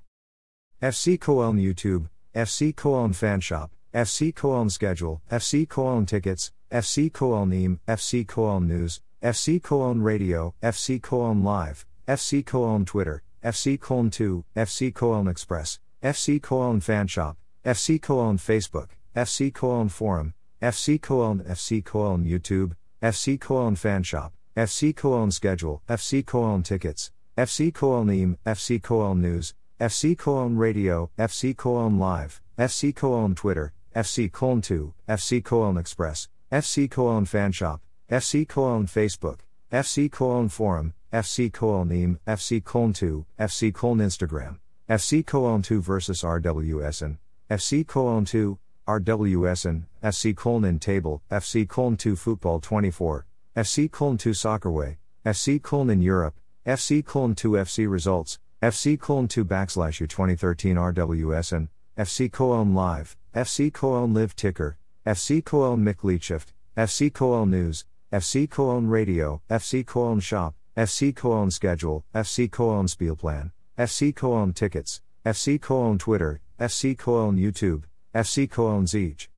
FC 0.81 1.19
Köln 1.19 1.61
YouTube, 1.61 2.09
FC 2.35 2.75
Köln 2.75 3.15
Fan 3.15 3.43
Shop, 3.43 3.71
FC 3.93 4.33
Köln 4.33 4.71
Schedule, 4.71 5.21
FC 5.31 5.69
Köln 5.69 6.07
Tickets, 6.07 6.51
FC 6.71 7.13
Köln 7.13 7.53
Eam, 7.53 7.79
FC 7.87 8.25
Köln 8.25 8.67
News, 8.67 9.03
FC 9.23 9.61
Köln 9.61 10.03
Radio, 10.03 10.55
FC 10.63 10.99
Köln 10.99 11.43
Live, 11.43 11.85
FC 12.09 12.43
Köln 12.43 12.87
Twitter, 12.87 13.23
FC 13.45 13.79
Köln 13.79 14.11
2, 14.11 14.47
FC 14.57 14.95
Köln 14.95 15.31
Express, 15.31 15.79
FC 16.03 16.41
Köln 16.41 16.83
Fan 16.83 17.07
Shop, 17.07 17.37
FC 17.67 18.01
Köln 18.01 18.39
Facebook, 18.41 18.89
FC 19.15 19.53
Köln 19.53 19.91
Forum, 19.91 20.33
FC 20.63 20.99
Köln 20.99 21.47
FC 21.47 21.85
Köln 21.85 22.27
YouTube, 22.27 22.75
FC 23.03 23.37
Köln 23.37 23.77
Fan 23.77 24.05
Shop, 24.05 24.33
FC 24.57 24.95
Köln 24.95 25.33
Schedule, 25.33 25.83
FC 25.89 26.25
Köln 26.25 26.63
Tickets, 26.63 27.11
FC 27.37 27.73
Köln 27.73 28.15
Eam, 28.15 28.39
FC 28.47 28.81
Köln 28.81 29.19
News, 29.21 29.55
FC 29.81 30.15
Köln 30.17 30.57
Radio, 30.57 31.11
FC 31.19 31.53
Köln 31.57 31.99
Live, 31.99 32.41
FC 32.57 32.95
Köln 32.95 33.35
Twitter, 33.35 33.73
FC 33.97 34.31
Köln 34.31 34.63
2, 34.63 34.95
FC 35.09 35.43
Köln 35.43 35.81
Express, 35.81 36.29
FC 36.53 36.89
Köln 36.89 37.27
Fan 37.27 37.51
Shop, 37.51 37.81
FC 38.09 38.47
Köln 38.47 38.89
Facebook, 38.89 39.41
FC 39.73 40.09
Köln 40.09 40.49
Forum, 40.49 40.95
FC 41.13 41.51
Köln 41.51 41.93
Eam, 41.93 42.21
FC 42.25 42.63
Köln 42.63 42.95
2, 42.95 43.27
FC 43.37 43.73
Köln 43.73 44.01
Instagram, 44.01 44.61
FC 44.89 45.25
Köln 45.25 45.65
2 45.65 45.81
vs 45.81 46.23
RWSN, 46.23 47.19
FC 47.51 47.85
Köln 47.85 48.25
2, 48.25 48.59
RWSN, 48.87 49.85
FC 50.03 50.35
Köln 50.35 50.67
in 50.67 50.79
Table, 50.79 51.23
FC 51.31 51.67
Köln 51.67 51.97
2 51.97 52.17
Football 52.17 52.61
24, 52.61 53.27
FC 53.57 53.89
Köln 53.89 54.19
2 54.19 54.31
Soccerway, 54.31 54.97
FC 55.25 55.61
Köln 55.61 55.91
in 55.91 56.03
Europe, 56.03 56.35
FC 56.67 57.03
Köln 57.05 57.37
2 57.37 57.53
FC 57.53 57.89
Results, 57.89 58.39
FC 58.61 58.99
Köln 58.99 59.29
2 59.29 59.45
backslash 59.45 60.01
U 60.01 60.07
2013 60.07 60.77
RWSN, 60.77 61.69
FC 61.97 62.31
Köln 62.31 62.75
Live, 62.75 63.17
FC 63.35 63.71
Köln 63.71 64.15
Live 64.15 64.35
Ticker, 64.35 64.79
FC 65.07 65.43
Köln 65.43 65.83
Mitgliedschaft, 65.83 66.53
FC 66.77 67.11
Köln 67.13 67.51
News, 67.51 67.85
FC 68.13 68.49
Köln 68.49 68.89
Radio, 68.91 69.43
FC 69.49 69.85
Köln 69.85 70.21
Shop, 70.21 70.55
FC 70.77 71.15
Köln 71.15 71.53
Schedule, 71.53 72.05
FC 72.15 72.51
Köln 72.51 72.89
Spielplan, 72.89 73.53
FC 73.79 74.13
Köln 74.13 74.55
Tickets, 74.55 75.03
FC 75.25 75.61
Köln 75.61 75.99
Twitter, 75.99 76.41
FC 76.59 76.97
Köln 76.97 77.39
YouTube, 77.39 77.85
FC 78.15 78.47
Köln 78.47 78.87
Siege. 78.87 79.31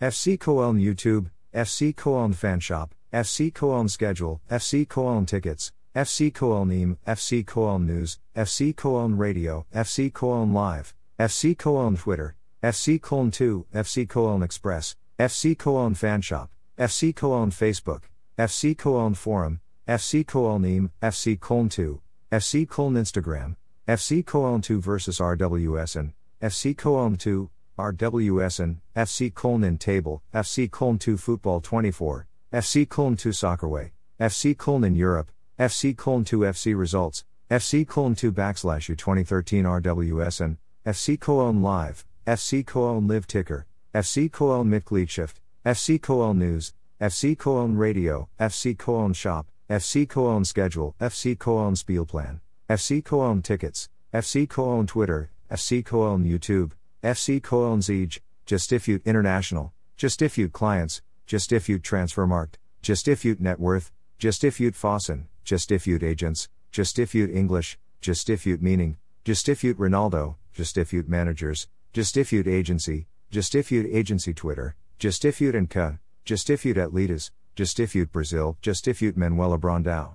FC 0.00 0.36
Köln 0.36 0.80
YouTube, 0.82 1.30
FC 1.54 1.94
Köln 1.94 2.34
Fan 2.34 2.58
Shop, 2.58 2.92
FC 3.12 3.52
Köln 3.52 3.88
Schedule, 3.88 4.40
FC 4.50 4.84
Köln 4.88 5.24
Tickets, 5.24 5.70
FC 5.94 6.32
Köln 6.32 6.72
EAM, 6.72 6.98
FC 7.06 7.44
Köln 7.44 7.86
News, 7.86 8.18
FC 8.34 8.74
Köln 8.74 9.16
Radio, 9.16 9.64
FC 9.72 10.10
Köln 10.10 10.52
Live, 10.52 10.94
FC 11.20 11.54
Köln 11.54 11.96
Twitter, 11.96 12.34
FC 12.60 13.00
Köln 13.00 13.32
2, 13.32 13.66
FC 13.72 14.08
Köln 14.08 14.42
Express, 14.42 14.96
FC 15.20 15.56
Köln 15.56 15.96
Fan 15.96 16.20
Shop, 16.20 16.50
FC 16.76 17.14
Köln 17.14 17.52
Facebook, 17.52 18.02
FC 18.36 18.74
Köln 18.74 19.16
Forum, 19.16 19.60
FC 19.86 20.24
Köln 20.24 20.66
EAM, 20.66 20.90
FC 21.00 21.38
Köln 21.38 21.70
2, 21.70 22.00
FC 22.32 22.66
Köln 22.66 22.96
Instagram, 22.98 23.54
FC 23.86 24.24
Köln 24.24 24.60
2 24.60 24.80
vs 24.80 25.20
RWSN, 25.20 26.12
FC 26.40 26.74
Köln 26.74 27.16
2, 27.16 27.48
RWSN, 27.82 28.78
FC 28.94 29.32
Köln 29.32 29.66
in 29.66 29.76
Table, 29.76 30.22
FC 30.32 30.70
Köln 30.70 31.00
2 31.00 31.16
Football 31.16 31.60
24, 31.60 32.28
FC 32.52 32.86
Köln 32.86 33.18
2 33.18 33.30
Soccerway, 33.30 33.90
FC 34.20 34.54
Köln 34.56 34.86
in 34.86 34.94
Europe, 34.94 35.32
FC 35.58 35.96
Köln 35.96 36.24
2 36.24 36.40
FC 36.40 36.76
Results, 36.76 37.24
FC 37.50 37.84
Köln 37.84 38.16
2 38.16 38.30
backslash 38.30 38.88
U 38.88 38.94
2013 38.94 39.64
RWSN, 39.64 40.56
FC 40.86 41.18
Köln 41.18 41.60
Live, 41.60 42.06
FC 42.24 42.64
Köln 42.64 43.08
Live 43.08 43.26
Ticker, 43.26 43.66
FC 43.92 44.30
Köln 44.30 44.68
Mitgliedschaft, 44.68 45.40
FC 45.66 45.98
Köln 46.00 46.36
News, 46.36 46.72
FC 47.00 47.36
Köln 47.36 47.76
Radio, 47.76 48.28
FC 48.38 48.76
Köln 48.76 49.12
Shop, 49.12 49.48
FC 49.68 50.06
Köln 50.06 50.46
Schedule, 50.46 50.94
FC 51.00 51.36
Köln 51.36 51.74
Spielplan, 51.76 52.38
FC 52.70 53.02
Köln 53.02 53.42
Tickets, 53.42 53.88
FC 54.14 54.46
Köln 54.46 54.86
Twitter, 54.86 55.30
FC 55.50 55.82
Köln 55.82 56.24
YouTube, 56.24 56.72
FC 57.02 57.40
Köln 57.40 57.82
Siege, 57.82 58.20
Gestifute 58.46 59.04
International, 59.04 59.72
Gestifute 59.98 60.52
Clients, 60.52 61.02
Gestifute 61.26 61.82
Transfermarkt, 61.82 62.58
Gestifute 62.82 63.40
Net 63.40 63.58
Worth, 63.58 63.90
Gestifute 64.20 64.74
Fossen, 64.74 65.26
Gestifute 65.44 66.02
Agents, 66.04 66.48
Gestifute 66.72 67.34
English, 67.34 67.78
Gestifute 68.00 68.62
Meaning, 68.62 68.98
Gestifute 69.24 69.74
Ronaldo, 69.74 70.36
Gestifute 70.56 71.08
Managers, 71.08 71.66
Gestifute 71.92 72.46
Agency, 72.46 73.06
Gestifute 73.32 73.92
Agency 73.92 74.32
Twitter, 74.32 74.76
Gestifute 75.00 75.56
and 75.56 75.68
Ka, 75.68 75.98
Gestifute 76.24 76.76
Atletas, 76.76 77.32
Gestifute 77.56 78.12
Brazil, 78.12 78.56
Gestifute 78.62 79.16
Manuela 79.16 79.58
Brandao. 79.58 80.14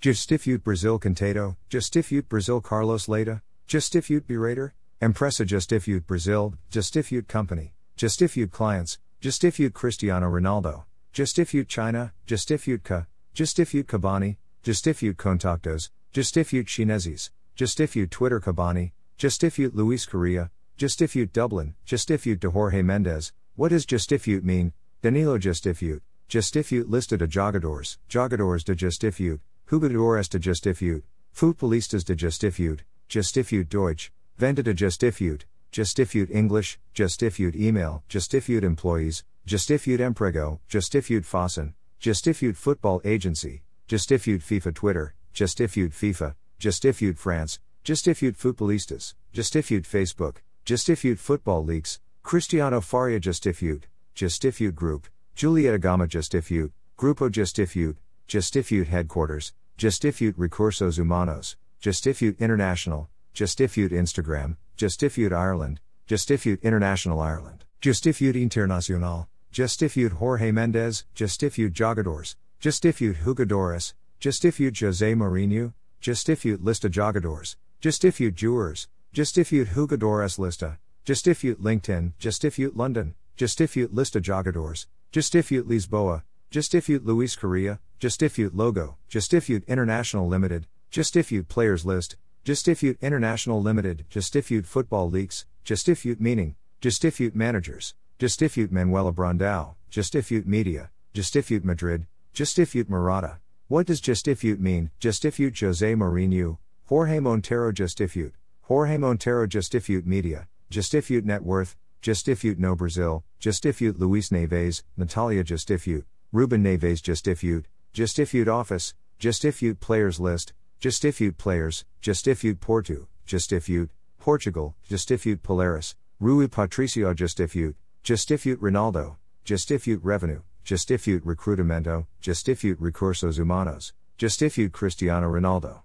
Gestifute 0.00 0.64
Brazil 0.64 0.98
Contato, 0.98 1.56
Gestifute 1.70 2.28
Brazil 2.28 2.60
Carlos 2.60 3.06
Leita, 3.06 3.42
Gestifute 3.68 4.22
Berater, 4.22 4.72
Empresa 5.02 5.44
Gestifute 5.44 6.06
Brazil, 6.06 6.54
Gestifute 6.70 7.26
Company, 7.26 7.72
Gestifute 7.98 8.52
Clients, 8.52 8.98
Gestifute 9.20 9.72
Cristiano 9.72 10.30
Ronaldo, 10.30 10.84
Gestifute 11.12 11.66
China, 11.66 12.12
Gestifute 12.24 12.84
Ka, 12.84 13.06
Gestifute 13.34 13.82
Kabani, 13.82 14.36
Gestifute 14.62 15.16
Contactos, 15.16 15.90
Gestifute 16.14 16.68
Chineses, 16.68 17.30
Gestifute 17.56 18.10
Twitter 18.10 18.38
Kabani, 18.38 18.92
Gestifute 19.18 19.74
Luis 19.74 20.06
Correa, 20.06 20.52
Gestifute 20.78 21.32
Dublin, 21.32 21.74
Gestifute 21.84 22.38
de 22.38 22.50
Jorge 22.50 22.84
Mendes. 22.84 23.32
What 23.56 23.70
does 23.70 23.84
Gestifute 23.84 24.44
mean? 24.44 24.72
Danilo 25.02 25.36
Gestifute, 25.36 26.00
Gestifute 26.28 26.88
Lista 26.88 27.18
de 27.18 27.26
Jogadores, 27.26 27.98
Jogadores 28.08 28.62
de 28.62 28.76
Gestifute, 28.76 29.40
Jugadores 29.68 30.28
de 30.28 30.38
Gestifute, 30.38 31.02
Futbolistas 31.34 32.04
de 32.04 32.14
Gestifute, 32.14 32.82
Gestifute 33.08 33.68
Deutsch, 33.68 34.10
Venda 34.42 34.60
de 34.60 34.74
Gestifute, 34.74 35.44
Gestifute 35.70 36.28
English, 36.34 36.76
Gestifute 36.96 37.54
Email, 37.54 38.02
Gestifute 38.08 38.64
Employees, 38.64 39.22
Gestifute 39.46 40.00
Emprego, 40.00 40.58
Gestifute 40.68 41.24
Fossen, 41.24 41.74
Gestifute 42.00 42.56
Football 42.56 43.00
Agency, 43.04 43.62
Gestifute 43.88 44.42
FIFA 44.42 44.72
Twitter, 44.72 45.14
Gestifute 45.32 45.94
FIFA, 45.94 46.34
Gestifute 46.58 47.16
France, 47.16 47.60
Gestifute 47.84 48.36
Futbolistas, 48.36 49.14
Gestifute 49.32 49.86
Facebook, 49.86 50.42
Gestifute 50.66 51.20
Football 51.20 51.64
Leaks, 51.64 52.00
Cristiano 52.24 52.80
Faria 52.80 53.20
Gestifute, 53.20 53.84
Gestifute 54.16 54.74
Group, 54.74 55.06
Julieta 55.36 55.78
Gama 55.80 56.08
Gestifute, 56.08 56.72
Grupo 56.98 57.30
Gestifute, 57.30 57.94
Gestifute 58.26 58.88
Headquarters, 58.88 59.52
Gestifute 59.78 60.34
Recursos 60.36 60.98
Humanos, 60.98 61.54
Gestifute 61.80 62.36
International, 62.40 63.06
Gestifute 63.34 63.92
Instagram, 63.92 64.56
Gestifute 64.76 65.32
Ireland, 65.32 65.80
Gestifute 66.06 66.60
International 66.60 67.18
Ireland, 67.20 67.64
Gestifute 67.80 68.36
Internacional, 68.36 69.26
Gestifute 69.52 70.12
Jorge 70.12 70.52
Mendes, 70.52 71.04
Gestifute 71.14 71.72
Jogadores, 71.72 72.36
Gestifute 72.60 73.16
Jugadores, 73.16 73.94
Gestifute 74.20 74.76
Jose 74.76 75.14
Mourinho, 75.14 75.72
Gestifute 76.02 76.58
Lista 76.58 76.90
Jogadores, 76.90 77.56
Gestifute 77.80 78.34
Jewers, 78.34 78.88
Gestifute 79.14 79.66
Jugadores 79.68 80.38
Lista, 80.38 80.78
Gestifute 81.06 81.56
LinkedIn, 81.56 82.12
Gestifute 82.20 82.76
London, 82.76 83.14
Gestifute 83.38 83.88
Lista 83.88 84.20
Jogadores, 84.20 84.86
Gestifute 85.12 85.64
Lisboa, 85.64 86.22
Gestifute 86.50 87.04
Luis 87.04 87.34
Correa, 87.34 87.78
Gestifute 87.98 88.50
Logo, 88.52 88.96
Gestifute 89.10 89.66
International 89.66 90.28
Limited, 90.28 90.66
Gestifute 90.92 91.48
Players 91.48 91.86
List, 91.86 92.16
Gestifute 92.44 93.00
International 93.00 93.62
Limited, 93.62 94.04
Gestifute 94.10 94.66
Football 94.66 95.10
Leaks, 95.10 95.44
Gestifute 95.64 96.18
Meaning, 96.18 96.56
Gestifute 96.80 97.36
Managers, 97.36 97.94
Gestifute 98.18 98.72
Manuela 98.72 99.12
Brandao, 99.12 99.76
Gestifute 99.92 100.44
Media, 100.44 100.90
Gestifute 101.14 101.62
Madrid, 101.62 102.04
Gestifute 102.34 102.88
Murata. 102.88 103.38
What 103.68 103.86
does 103.86 104.00
Gestifute 104.00 104.58
mean? 104.58 104.90
Gestifute 105.00 105.56
Jose 105.56 105.94
Mourinho, 105.94 106.58
Jorge 106.86 107.20
Montero 107.20 107.70
Gestifute, 107.70 108.32
Jorge 108.62 108.98
Montero 108.98 109.46
Gestifute 109.46 110.04
Media, 110.04 110.48
Gestifute 110.68 111.24
Net 111.24 111.44
Worth, 111.44 111.76
Gestifute 112.02 112.58
No 112.58 112.74
Brazil, 112.74 113.22
Gestifute 113.40 114.00
Luis 114.00 114.30
Neves, 114.30 114.82
Natalia 114.96 115.44
Gestifute, 115.44 116.06
Ruben 116.32 116.64
Neves 116.64 117.00
Gestifute, 117.00 117.66
Gestifute 117.94 118.48
Office, 118.48 118.94
Gestifute 119.20 119.78
Players 119.78 120.18
List, 120.18 120.54
Gestifute 120.82 121.38
Players, 121.38 121.84
Gestifute 122.02 122.58
Porto, 122.58 123.06
Gestifute, 123.24 123.88
Portugal, 124.18 124.74
Gestifute 124.90 125.40
Polaris, 125.40 125.94
Rui 126.18 126.48
Patricio 126.48 127.14
Gestifute, 127.14 127.76
Gestifute 128.02 128.56
Ronaldo, 128.56 129.14
Gestifute 129.44 130.00
Revenue, 130.02 130.42
Gestifute 130.64 131.22
Recrutamento, 131.22 132.06
Gestifute 132.20 132.76
Recursos 132.80 133.38
Humanos, 133.38 133.92
Gestifute 134.18 134.72
Cristiano 134.72 135.30
Ronaldo. 135.30 135.82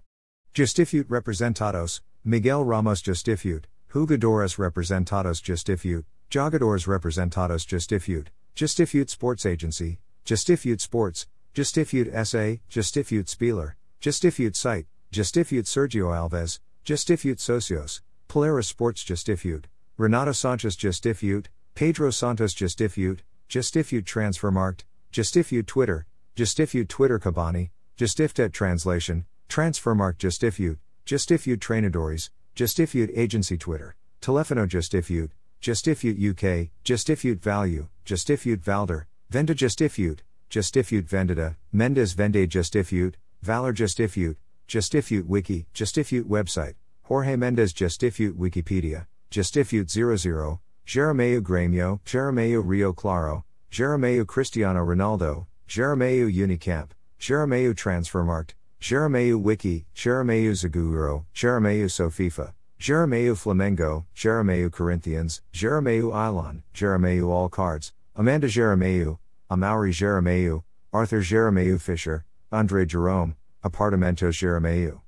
Gestifute 0.52 1.04
Representados, 1.06 2.00
Miguel 2.24 2.64
Ramos 2.64 3.00
Gestifute, 3.00 3.66
Jugadores 3.92 4.58
Representados 4.58 5.40
Gestifute, 5.40 6.06
Jogadores 6.28 6.88
Representados 6.88 7.64
Gestifute, 7.64 8.30
Gestifute 8.56 9.08
Sports 9.08 9.46
Agency, 9.46 9.98
Gestifute 10.26 10.80
Sports, 10.80 11.28
Gestifute 11.54 12.12
SA, 12.26 12.58
Gestifute 12.68 13.28
Spieler, 13.28 13.76
Gestifute 14.00 14.54
Site, 14.54 14.86
Gestifute 15.12 15.64
Sergio 15.64 16.12
Alves, 16.12 16.60
Gestifute 16.84 17.38
Socios, 17.38 18.00
Polaris 18.28 18.68
Sports 18.68 19.02
Gestifute, 19.02 19.64
Renato 19.96 20.30
Sanches 20.30 20.76
Gestifute, 20.76 21.46
Pedro 21.74 22.10
Santos 22.10 22.54
Gestifute, 22.54 23.20
Gestifute 23.48 24.04
Transfermarkt, 24.04 24.84
Gestifute 25.12 25.66
Twitter, 25.66 26.06
Gestifute 26.36 26.86
Twitter 26.86 27.18
Cabani, 27.18 27.70
Gestifute 27.98 28.52
Translation, 28.52 29.24
Transfermarkt 29.48 30.18
Gestifute, 30.18 30.78
Gestifute 31.04 31.58
Trainadores, 31.58 32.30
Gestifute 32.54 33.10
Agency 33.18 33.56
Twitter, 33.56 33.96
Telefono 34.22 34.68
Gestifute, 34.68 35.30
Gestifute 35.60 36.16
UK, 36.16 36.70
Gestifute 36.84 37.40
Value, 37.40 37.88
Gestifute 38.06 38.62
Valder, 38.62 39.06
Venda 39.28 39.54
Gestifute, 39.54 40.20
Gestifute 40.48 41.08
Vendita, 41.08 41.56
Mendes 41.72 42.14
Vende 42.14 42.46
Gestifute, 42.46 43.14
Valor 43.42 43.72
Gestifute, 43.72 44.36
Gestifute 44.68 45.24
Wiki, 45.26 45.66
Gestifute 45.74 46.24
Website, 46.24 46.74
Jorge 47.02 47.36
Mendes 47.38 47.72
Gestifute 47.72 48.32
Wikipedia, 48.34 49.06
Gestifute 49.30 49.88
00, 49.88 50.60
Geromel 50.86 51.40
Grêmio, 51.40 52.00
Geromel 52.04 52.62
Rio 52.64 52.92
Claro, 52.92 53.44
Geromel 53.70 54.26
Cristiano 54.26 54.84
Ronaldo, 54.84 55.46
Geromel 55.68 56.32
Unicamp, 56.32 56.90
Geromel 57.20 57.74
Transfermarkt, 57.74 58.54
Geromel 58.80 59.40
Wiki, 59.40 59.86
Geromel 59.94 60.52
Zaguro, 60.52 61.24
Geromel 61.34 61.86
Sofifa, 61.86 62.52
Geromel 62.80 63.34
Flamengo, 63.34 64.04
Geromel 64.14 64.70
Corinthians, 64.70 65.42
Geromel 65.52 66.12
Ilon, 66.12 66.62
Geromel 66.74 67.28
All 67.28 67.48
Cards, 67.48 67.92
Amanda 68.16 68.46
Geromel, 68.46 69.18
Amaury 69.50 69.92
Geromel, 69.92 70.62
Arthur 70.92 71.20
Geromel 71.20 71.80
Fisher, 71.80 72.24
Andre 72.50 72.86
Jerome, 72.86 73.36
Apartamentos 73.62 74.32
Geromel. 74.32 75.02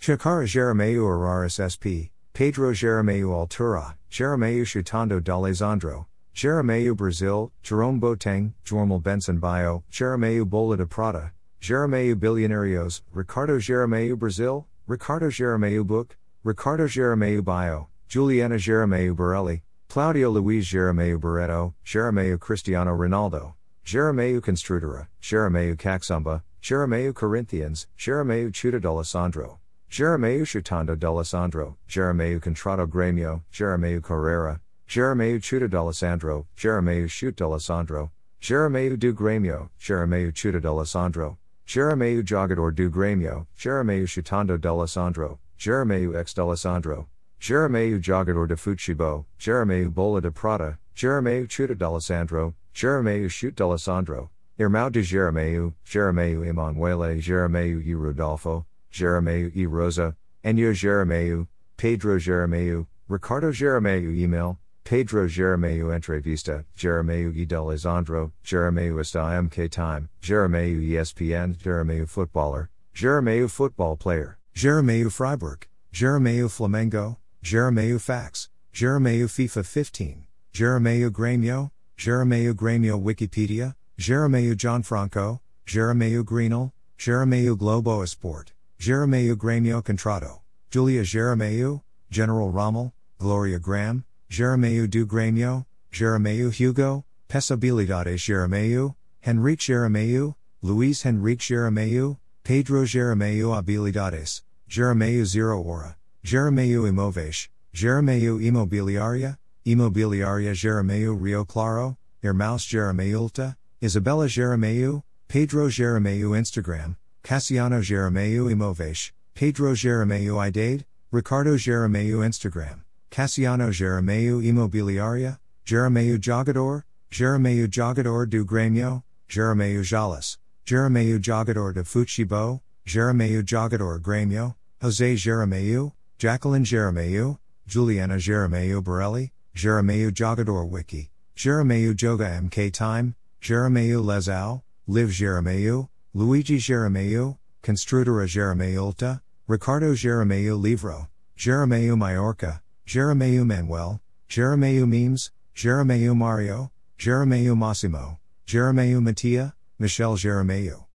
Shakara 0.00 0.44
Geromel 0.44 0.96
Araris 0.96 1.60
SP, 1.62 2.10
Pedro 2.32 2.72
Geromel 2.72 3.26
Altura, 3.26 3.94
Geromel 4.10 4.62
Chutando 4.62 5.22
d'Alessandro, 5.22 6.06
Geromel 6.34 6.96
Brazil, 6.96 7.52
Jerome 7.62 8.00
Boateng, 8.00 8.54
Jormal 8.64 9.00
Benson 9.00 9.38
Bio, 9.38 9.84
Geromel 9.92 10.44
Bola 10.44 10.76
de 10.76 10.86
Prata, 10.86 11.32
Geromel 11.60 12.16
Bilionarios, 12.16 13.02
Ricardo 13.12 13.58
Geromel 13.58 14.18
Brazil, 14.18 14.66
Ricardo 14.88 15.28
Geromel 15.28 15.86
Book, 15.86 16.16
Ricardo 16.42 16.88
Geromel 16.88 17.44
Bio, 17.44 17.88
Juliana 18.08 18.56
Geromel 18.56 19.14
Borelli, 19.14 19.62
Claudio 19.88 20.30
Luiz 20.30 20.66
Geromel 20.66 21.20
Barreto, 21.20 21.74
Geromel 21.84 22.38
Cristiano 22.38 22.96
Ronaldo, 22.96 23.54
Geromel 23.84 24.40
Construtora, 24.40 25.08
Geromel 25.20 25.76
Caxumba, 25.76 26.42
Geromel 26.62 27.12
Corinthians, 27.12 27.86
Geromel 27.98 28.52
Chuta 28.52 28.80
d'Alessandro, 28.80 29.58
Geromel 29.90 30.42
Chutando 30.42 30.96
d'Alessandro, 30.96 31.76
Geromel 31.88 32.40
Contrato 32.40 32.86
Gremio, 32.86 33.42
Geromel 33.52 34.00
Carrera, 34.00 34.60
Geromel 34.88 35.40
Chuta 35.42 35.68
d'Alessandro, 35.68 36.46
Geromel 36.56 37.08
Chute 37.08 37.36
d'Alessandro, 37.36 38.10
Geromel 38.40 38.96
do 38.96 39.12
Gremio, 39.12 39.68
Geromel 39.80 40.32
Chuta 40.32 40.60
d'Alessandro, 40.60 41.36
Geromel 41.66 42.22
Jogador 42.22 42.72
do 42.72 42.90
Grêmio, 42.90 43.46
Geromel 43.58 44.04
Chutando 44.04 44.58
d'Alessandro, 44.58 45.38
Geromel 45.58 46.14
ex 46.16 46.34
d'Alessandro, 46.34 47.06
Geromel 47.40 48.00
Jogador 48.00 48.46
de 48.46 48.56
Futebol, 48.56 49.24
Geromel 49.38 49.88
Bola 49.88 50.20
de 50.20 50.30
Prata, 50.30 50.78
Geromel 50.94 51.48
Chuta 51.48 51.74
d'Alessandro, 51.74 52.54
Geromel 52.74 53.28
Chute 53.28 53.56
d'Alessandro, 53.56 54.30
Irmão 54.58 54.90
de 54.90 55.02
Geromel, 55.02 55.74
Geromel 55.84 56.44
Emanuele 56.44 57.20
Geromel 57.20 57.80
e. 57.82 57.94
Rodolfo, 57.94 58.66
Geromel 58.92 59.50
e. 59.54 59.64
Rosa, 59.66 60.14
Enyo 60.44 60.72
Geromel, 60.72 61.48
Pedro 61.76 62.18
Geromel, 62.18 62.86
Ricardo 63.08 63.52
Geromel 63.52 64.14
email, 64.14 64.58
Pedro 64.84 65.26
Geromel 65.26 65.86
Entrevista, 65.94 66.64
Geromel 66.76 67.34
e. 67.36 67.44
D'Alessandro, 67.44 68.32
Geromel 68.44 68.98
Esta 69.00 69.20
MK 69.20 69.70
Time, 69.70 70.08
Geromel 70.20 70.80
ESPN, 70.80 71.56
Geromel 71.56 72.06
Footballer, 72.06 72.70
Geromel 72.94 73.50
Football 73.50 73.96
Player, 73.96 74.38
Geromel 74.54 75.10
Freiburg, 75.10 75.66
Geromel 75.92 76.48
Flamengo, 76.48 77.16
Geromel 77.42 77.98
Fax, 77.98 78.48
Geromel 78.72 79.26
FIFA 79.26 79.64
15, 79.64 80.26
Geromel 80.52 81.10
Grêmio, 81.10 81.70
Geromel 82.00 82.54
Grêmio 82.54 82.98
Wikipedia, 82.98 83.74
Geromel 83.98 84.54
Gianfranco, 84.54 85.38
Geromel 85.66 86.24
Greenel, 86.24 86.72
Geromel 86.98 87.54
Globo 87.58 88.02
Esport, 88.02 88.52
Geromel 88.78 89.36
Grêmio 89.36 89.84
Contrato, 89.84 90.40
Julia 90.70 91.02
Geromel, 91.02 91.82
General 92.10 92.50
Rommel, 92.50 92.94
Gloria 93.18 93.58
Graham, 93.58 94.02
Geromel 94.30 94.88
do 94.88 95.06
Grêmio, 95.06 95.66
Geromel 95.92 96.50
Hugo, 96.50 97.04
Pesabilidades 97.28 98.24
Geromel, 98.24 98.96
Henrique 99.22 99.60
Geromel, 99.60 100.34
Luis 100.62 101.04
Henrique 101.04 101.42
Geromel, 101.42 102.18
Pedro 102.42 102.86
Geromel 102.86 103.54
Habilidades, 103.62 104.40
Geromel 104.70 105.26
Zero 105.26 105.62
Hora, 105.62 105.98
Geromel 106.24 106.90
Imóveis, 106.90 107.48
Geromel 107.74 108.40
Imobiliaria, 108.40 109.36
Imobiliaria 109.66 110.52
Geromel 110.52 111.14
Rio 111.20 111.44
Claro, 111.44 111.96
Irmãos 112.22 112.66
Jeremeulta, 112.66 113.56
Isabella 113.82 114.26
Geromel, 114.26 115.02
Pedro 115.28 115.68
Geromel 115.68 116.30
Instagram, 116.30 116.96
Cassiano 117.22 117.82
Geromel 117.82 118.46
Imóveis, 118.46 119.12
Pedro 119.34 119.74
Geromel 119.74 120.34
Idade, 120.36 120.84
Ricardo 121.12 121.56
Geromel 121.56 122.24
Instagram. 122.24 122.82
Cassiano 123.10 123.70
Geromel 123.70 124.40
Imobiliaria, 124.40 125.38
Geromel 125.66 126.18
Jogador, 126.18 126.84
Geromel 127.10 127.68
Jogador 127.68 128.24
do 128.26 128.44
Grêmio, 128.44 129.02
Geromel 129.28 129.82
Jalas, 129.82 130.38
Geromel 130.64 131.18
Jogador 131.18 131.74
de 131.74 131.82
Futebol, 131.82 132.62
Geromel 132.86 133.42
Jogador 133.42 134.00
Grêmio, 134.00 134.54
José 134.80 135.16
Geromel, 135.16 135.92
Jacqueline 136.18 136.64
Geromel, 136.64 137.38
Juliana 137.66 138.16
Geromel 138.16 138.80
Borelli, 138.80 139.32
Geromel 139.54 140.12
Jogador 140.12 140.64
Wiki, 140.64 141.10
Geromel 141.36 141.94
Joga 141.94 142.40
MK 142.42 142.72
Time, 142.72 143.14
Geromel 143.42 144.02
Lezao, 144.02 144.62
Liv 144.86 145.08
Geromel, 145.08 145.88
Luigi 146.14 146.58
Geromel, 146.58 147.38
Construtora 147.62 148.26
Jeremeulta, 148.26 149.20
Ricardo 149.46 149.92
Geromel 149.94 150.60
Livro, 150.60 151.08
Geromel 151.38 151.96
Mallorca, 151.96 152.62
Geromel 152.86 153.44
Manuel, 153.46 154.00
Geromel 154.28 154.86
Memes, 154.86 155.30
Geromel 155.54 156.16
Mario, 156.16 156.70
Geromel 156.98 157.56
Massimo, 157.56 158.18
Geromel 158.46 159.00
Mattia, 159.02 159.54
Michelle 159.78 160.16
Geromel. 160.16 160.86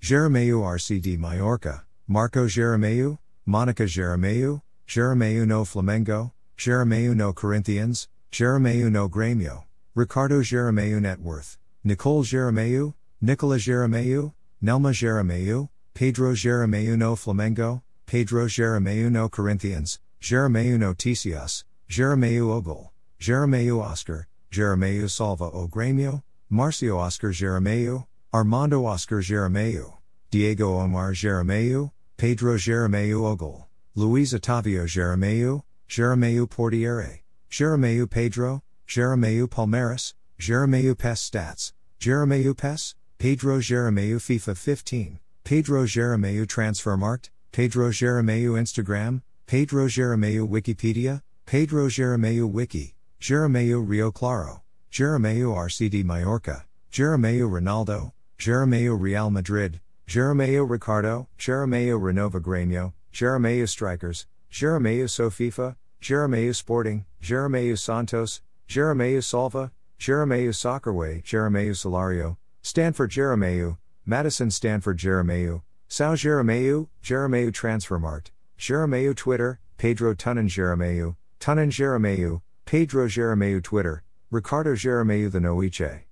Geromel 0.00 0.62
RCD 0.62 1.18
Mallorca, 1.18 1.84
Marco 2.08 2.46
Geromel, 2.46 3.18
Monica 3.44 3.84
Geromel, 3.84 4.62
Geromel 4.88 5.46
no 5.46 5.64
Flamengo, 5.64 6.32
Geromel 6.60 7.14
no 7.16 7.32
Corinthians, 7.32 8.06
Geromel 8.30 8.90
no 8.90 9.08
Grêmio, 9.08 9.64
Ricardo 9.94 10.42
Geromel 10.42 11.00
Net 11.00 11.18
Worth, 11.18 11.56
Nicole 11.82 12.22
Geromel, 12.22 12.92
Nicola 13.22 13.56
Geromel, 13.56 14.34
Nelma 14.62 14.92
Geromel, 14.92 15.70
Pedro 15.94 16.34
Geromel 16.34 16.98
no 16.98 17.16
Flamengo, 17.16 17.80
Pedro 18.04 18.44
Geromel 18.44 19.10
no 19.10 19.26
Corinthians, 19.30 20.00
Geromel 20.20 20.78
Noticias, 20.78 21.64
Geromel 21.88 22.42
Ogol, 22.42 22.90
Geromel 23.18 23.80
Oscar, 23.80 24.26
Geromel 24.52 25.08
Salva 25.08 25.46
o 25.54 25.66
Grêmio, 25.66 26.22
Marcio 26.52 26.98
Oscar 26.98 27.30
Geromel, 27.30 28.06
Armando 28.34 28.84
Oscar 28.84 29.22
Geromel, 29.22 29.96
Diego 30.30 30.78
Omar 30.78 31.14
Geromel, 31.14 31.90
Pedro 32.18 32.58
Geromel 32.58 33.18
Ogol, 33.22 33.64
Luis 33.94 34.34
Otavio 34.34 34.84
Geromel, 34.84 35.64
Geromel 35.90 36.48
Portiere, 36.48 37.22
Geromel 37.50 38.08
Pedro, 38.08 38.62
Geromel 38.86 39.48
Palmeiras, 39.48 40.14
Geromel 40.38 40.96
Pes 40.96 41.28
Stats, 41.28 41.72
Geromel 41.98 42.56
Pes, 42.56 42.94
Pedro 43.18 43.58
Geromel 43.58 44.20
FIFA 44.20 44.84
15, 44.84 45.18
Pedro 45.42 45.82
Geromel 45.86 46.46
Transfermarkt, 46.46 47.30
Pedro 47.50 47.90
Geromel 47.90 48.52
Instagram, 48.52 49.20
Pedro 49.48 49.88
Geromel 49.88 50.48
Wikipedia, 50.48 51.22
Pedro 51.44 51.88
Geromel 51.88 52.48
Wiki, 52.48 52.94
Geromel 53.20 53.84
Rio 53.84 54.12
Claro, 54.12 54.62
Geromel 54.92 55.52
RCD 55.52 56.04
Mallorca, 56.04 56.66
Geromel 56.92 57.50
Ronaldo, 57.50 58.12
Geromel 58.38 58.96
Real 58.96 59.28
Madrid, 59.28 59.80
Geromel 60.06 60.70
Ricardo, 60.70 61.26
Geromel 61.36 61.98
Renova 61.98 62.40
Grêmio, 62.40 62.92
Geromel 63.12 63.68
Strikers, 63.68 64.26
Geromel 64.52 65.08
Sofifa, 65.08 65.76
Geromel 66.00 66.54
Sporting, 66.54 67.04
Geromel 67.22 67.78
Santos, 67.78 68.40
Geromel 68.68 69.22
Salva, 69.22 69.70
Geromel 69.98 70.48
Soccerway, 70.48 71.22
Geromel 71.22 71.72
Solario, 71.72 72.38
Stanford 72.62 73.10
Geromel, 73.10 73.76
Madison 74.06 74.50
Stanford 74.50 74.98
Geromel, 74.98 75.62
Sao 75.88 76.14
Geromel, 76.14 76.88
Geromel 77.02 77.52
Transfermarkt, 77.52 78.30
Geromel 78.58 79.14
Twitter, 79.14 79.60
Pedro 79.76 80.14
Tunan 80.14 80.48
Geromel, 80.48 81.16
Tunan 81.38 81.70
Geromel, 81.70 82.40
Pedro 82.64 83.06
Geromel 83.06 83.62
Twitter, 83.62 84.02
Ricardo 84.30 84.74
Geromel 84.74 85.30
the 85.30 85.40
Noeche. 85.40 86.04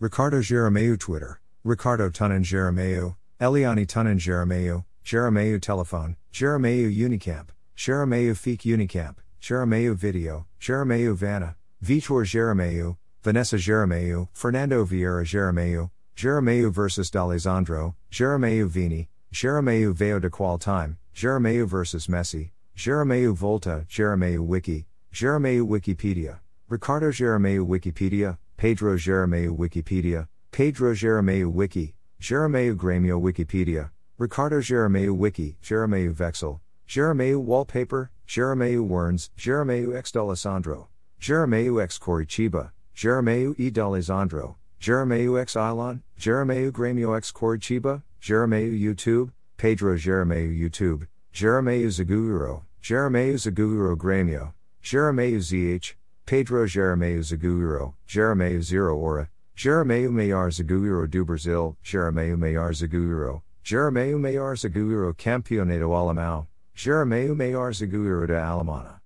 Ricardo 0.00 0.40
Geromel 0.40 0.98
Twitter, 0.98 1.40
Ricardo 1.62 2.10
Tunan 2.10 2.42
Geromel, 2.42 3.16
Eliani 3.40 3.86
Tunan 3.86 4.18
Geromel, 4.18 4.84
Geromel 5.04 5.60
Telephone, 5.60 6.16
Geromel 6.32 6.92
Unicamp, 6.96 7.48
Geromel 7.76 8.32
Feek 8.32 8.62
Unicamp, 8.62 9.16
Geromel 9.40 9.94
Video, 9.94 10.46
Geromel 10.60 11.14
Vanna, 11.14 11.56
Vitor 11.82 12.24
Geromel, 12.24 12.96
Vanessa 13.22 13.56
Geromel, 13.56 14.28
Fernando 14.32 14.84
Vieira 14.84 15.24
Geromel, 15.24 15.90
Geromel 16.16 16.70
vs. 16.70 17.10
D'Alessandro, 17.10 17.94
Geromel 18.10 18.66
Vini, 18.68 19.08
Geromel 19.32 19.92
Veo 19.92 20.18
de 20.18 20.28
Qual 20.28 20.58
Time, 20.58 20.98
Geromel 21.14 21.66
vs. 21.66 22.08
Messi, 22.08 22.50
Geromel 22.76 23.32
Volta, 23.34 23.86
Geromel 23.88 24.40
Wiki, 24.40 24.86
Geromel 25.12 25.62
Wikipedia, 25.66 26.40
Ricardo 26.68 27.10
Geromel 27.10 27.66
Wikipedia, 27.66 28.36
Pedro 28.56 28.96
Geromel 28.96 29.56
Wikipedia, 29.56 30.28
Pedro 30.50 30.92
Geromel 30.94 31.50
Wiki, 31.50 31.94
Geromel 32.20 32.74
Grêmio 32.74 33.20
Wikipedia, 33.20 33.90
Ricardo 34.18 34.60
Geromel 34.60 35.16
Wiki, 35.16 35.56
Geromel 35.62 36.12
Vexel, 36.12 36.60
Geromel 36.88 37.36
Wallpaper, 37.36 38.10
Geromel 38.26 38.88
Werns, 38.88 39.28
Geromel 39.36 39.94
X. 39.94 40.10
D'Alessandro, 40.10 40.88
Geromel 41.20 41.82
X. 41.82 41.98
Coritiba, 41.98 42.72
Geromel 42.96 43.54
E. 43.58 43.68
D'Alessandro, 43.70 44.56
Geromel 44.80 45.38
X. 45.38 45.54
Ilon, 45.54 46.00
Geromel 46.18 46.72
Grêmio 46.72 47.14
X. 47.14 47.30
Coritiba, 47.30 48.02
Geromel 48.22 48.72
YouTube, 48.72 49.30
Pedro 49.58 49.98
Geromel 49.98 50.50
YouTube, 50.50 51.06
Geromel 51.30 51.88
Zaguro, 51.88 52.62
Geromel 52.82 53.34
Zaguro 53.34 53.94
Grêmio, 53.94 54.54
Geromel 54.82 55.36
ZH, 55.40 55.92
Pedro 56.24 56.66
Geromel 56.66 57.18
Zagueiro, 57.18 57.92
Geromel 58.08 58.62
Zero 58.62 58.98
Hora, 58.98 59.28
Geromel 59.54 60.08
Maiar 60.08 60.50
Zagueiro 60.50 61.06
do 61.06 61.22
Brasil, 61.22 61.76
Geromel 61.84 62.38
Maiar 62.38 62.72
Zagueiro, 62.72 63.42
Geromel 63.62 64.18
Maiar 64.18 64.56
Zagueiro 64.56 65.14
Campeonato 65.14 65.92
Alemão, 65.92 66.46
Geromel 66.78 67.34
Maiar 67.34 67.72
Zagueiro 67.72 68.24
da 68.24 68.46
Alemana. 68.46 68.97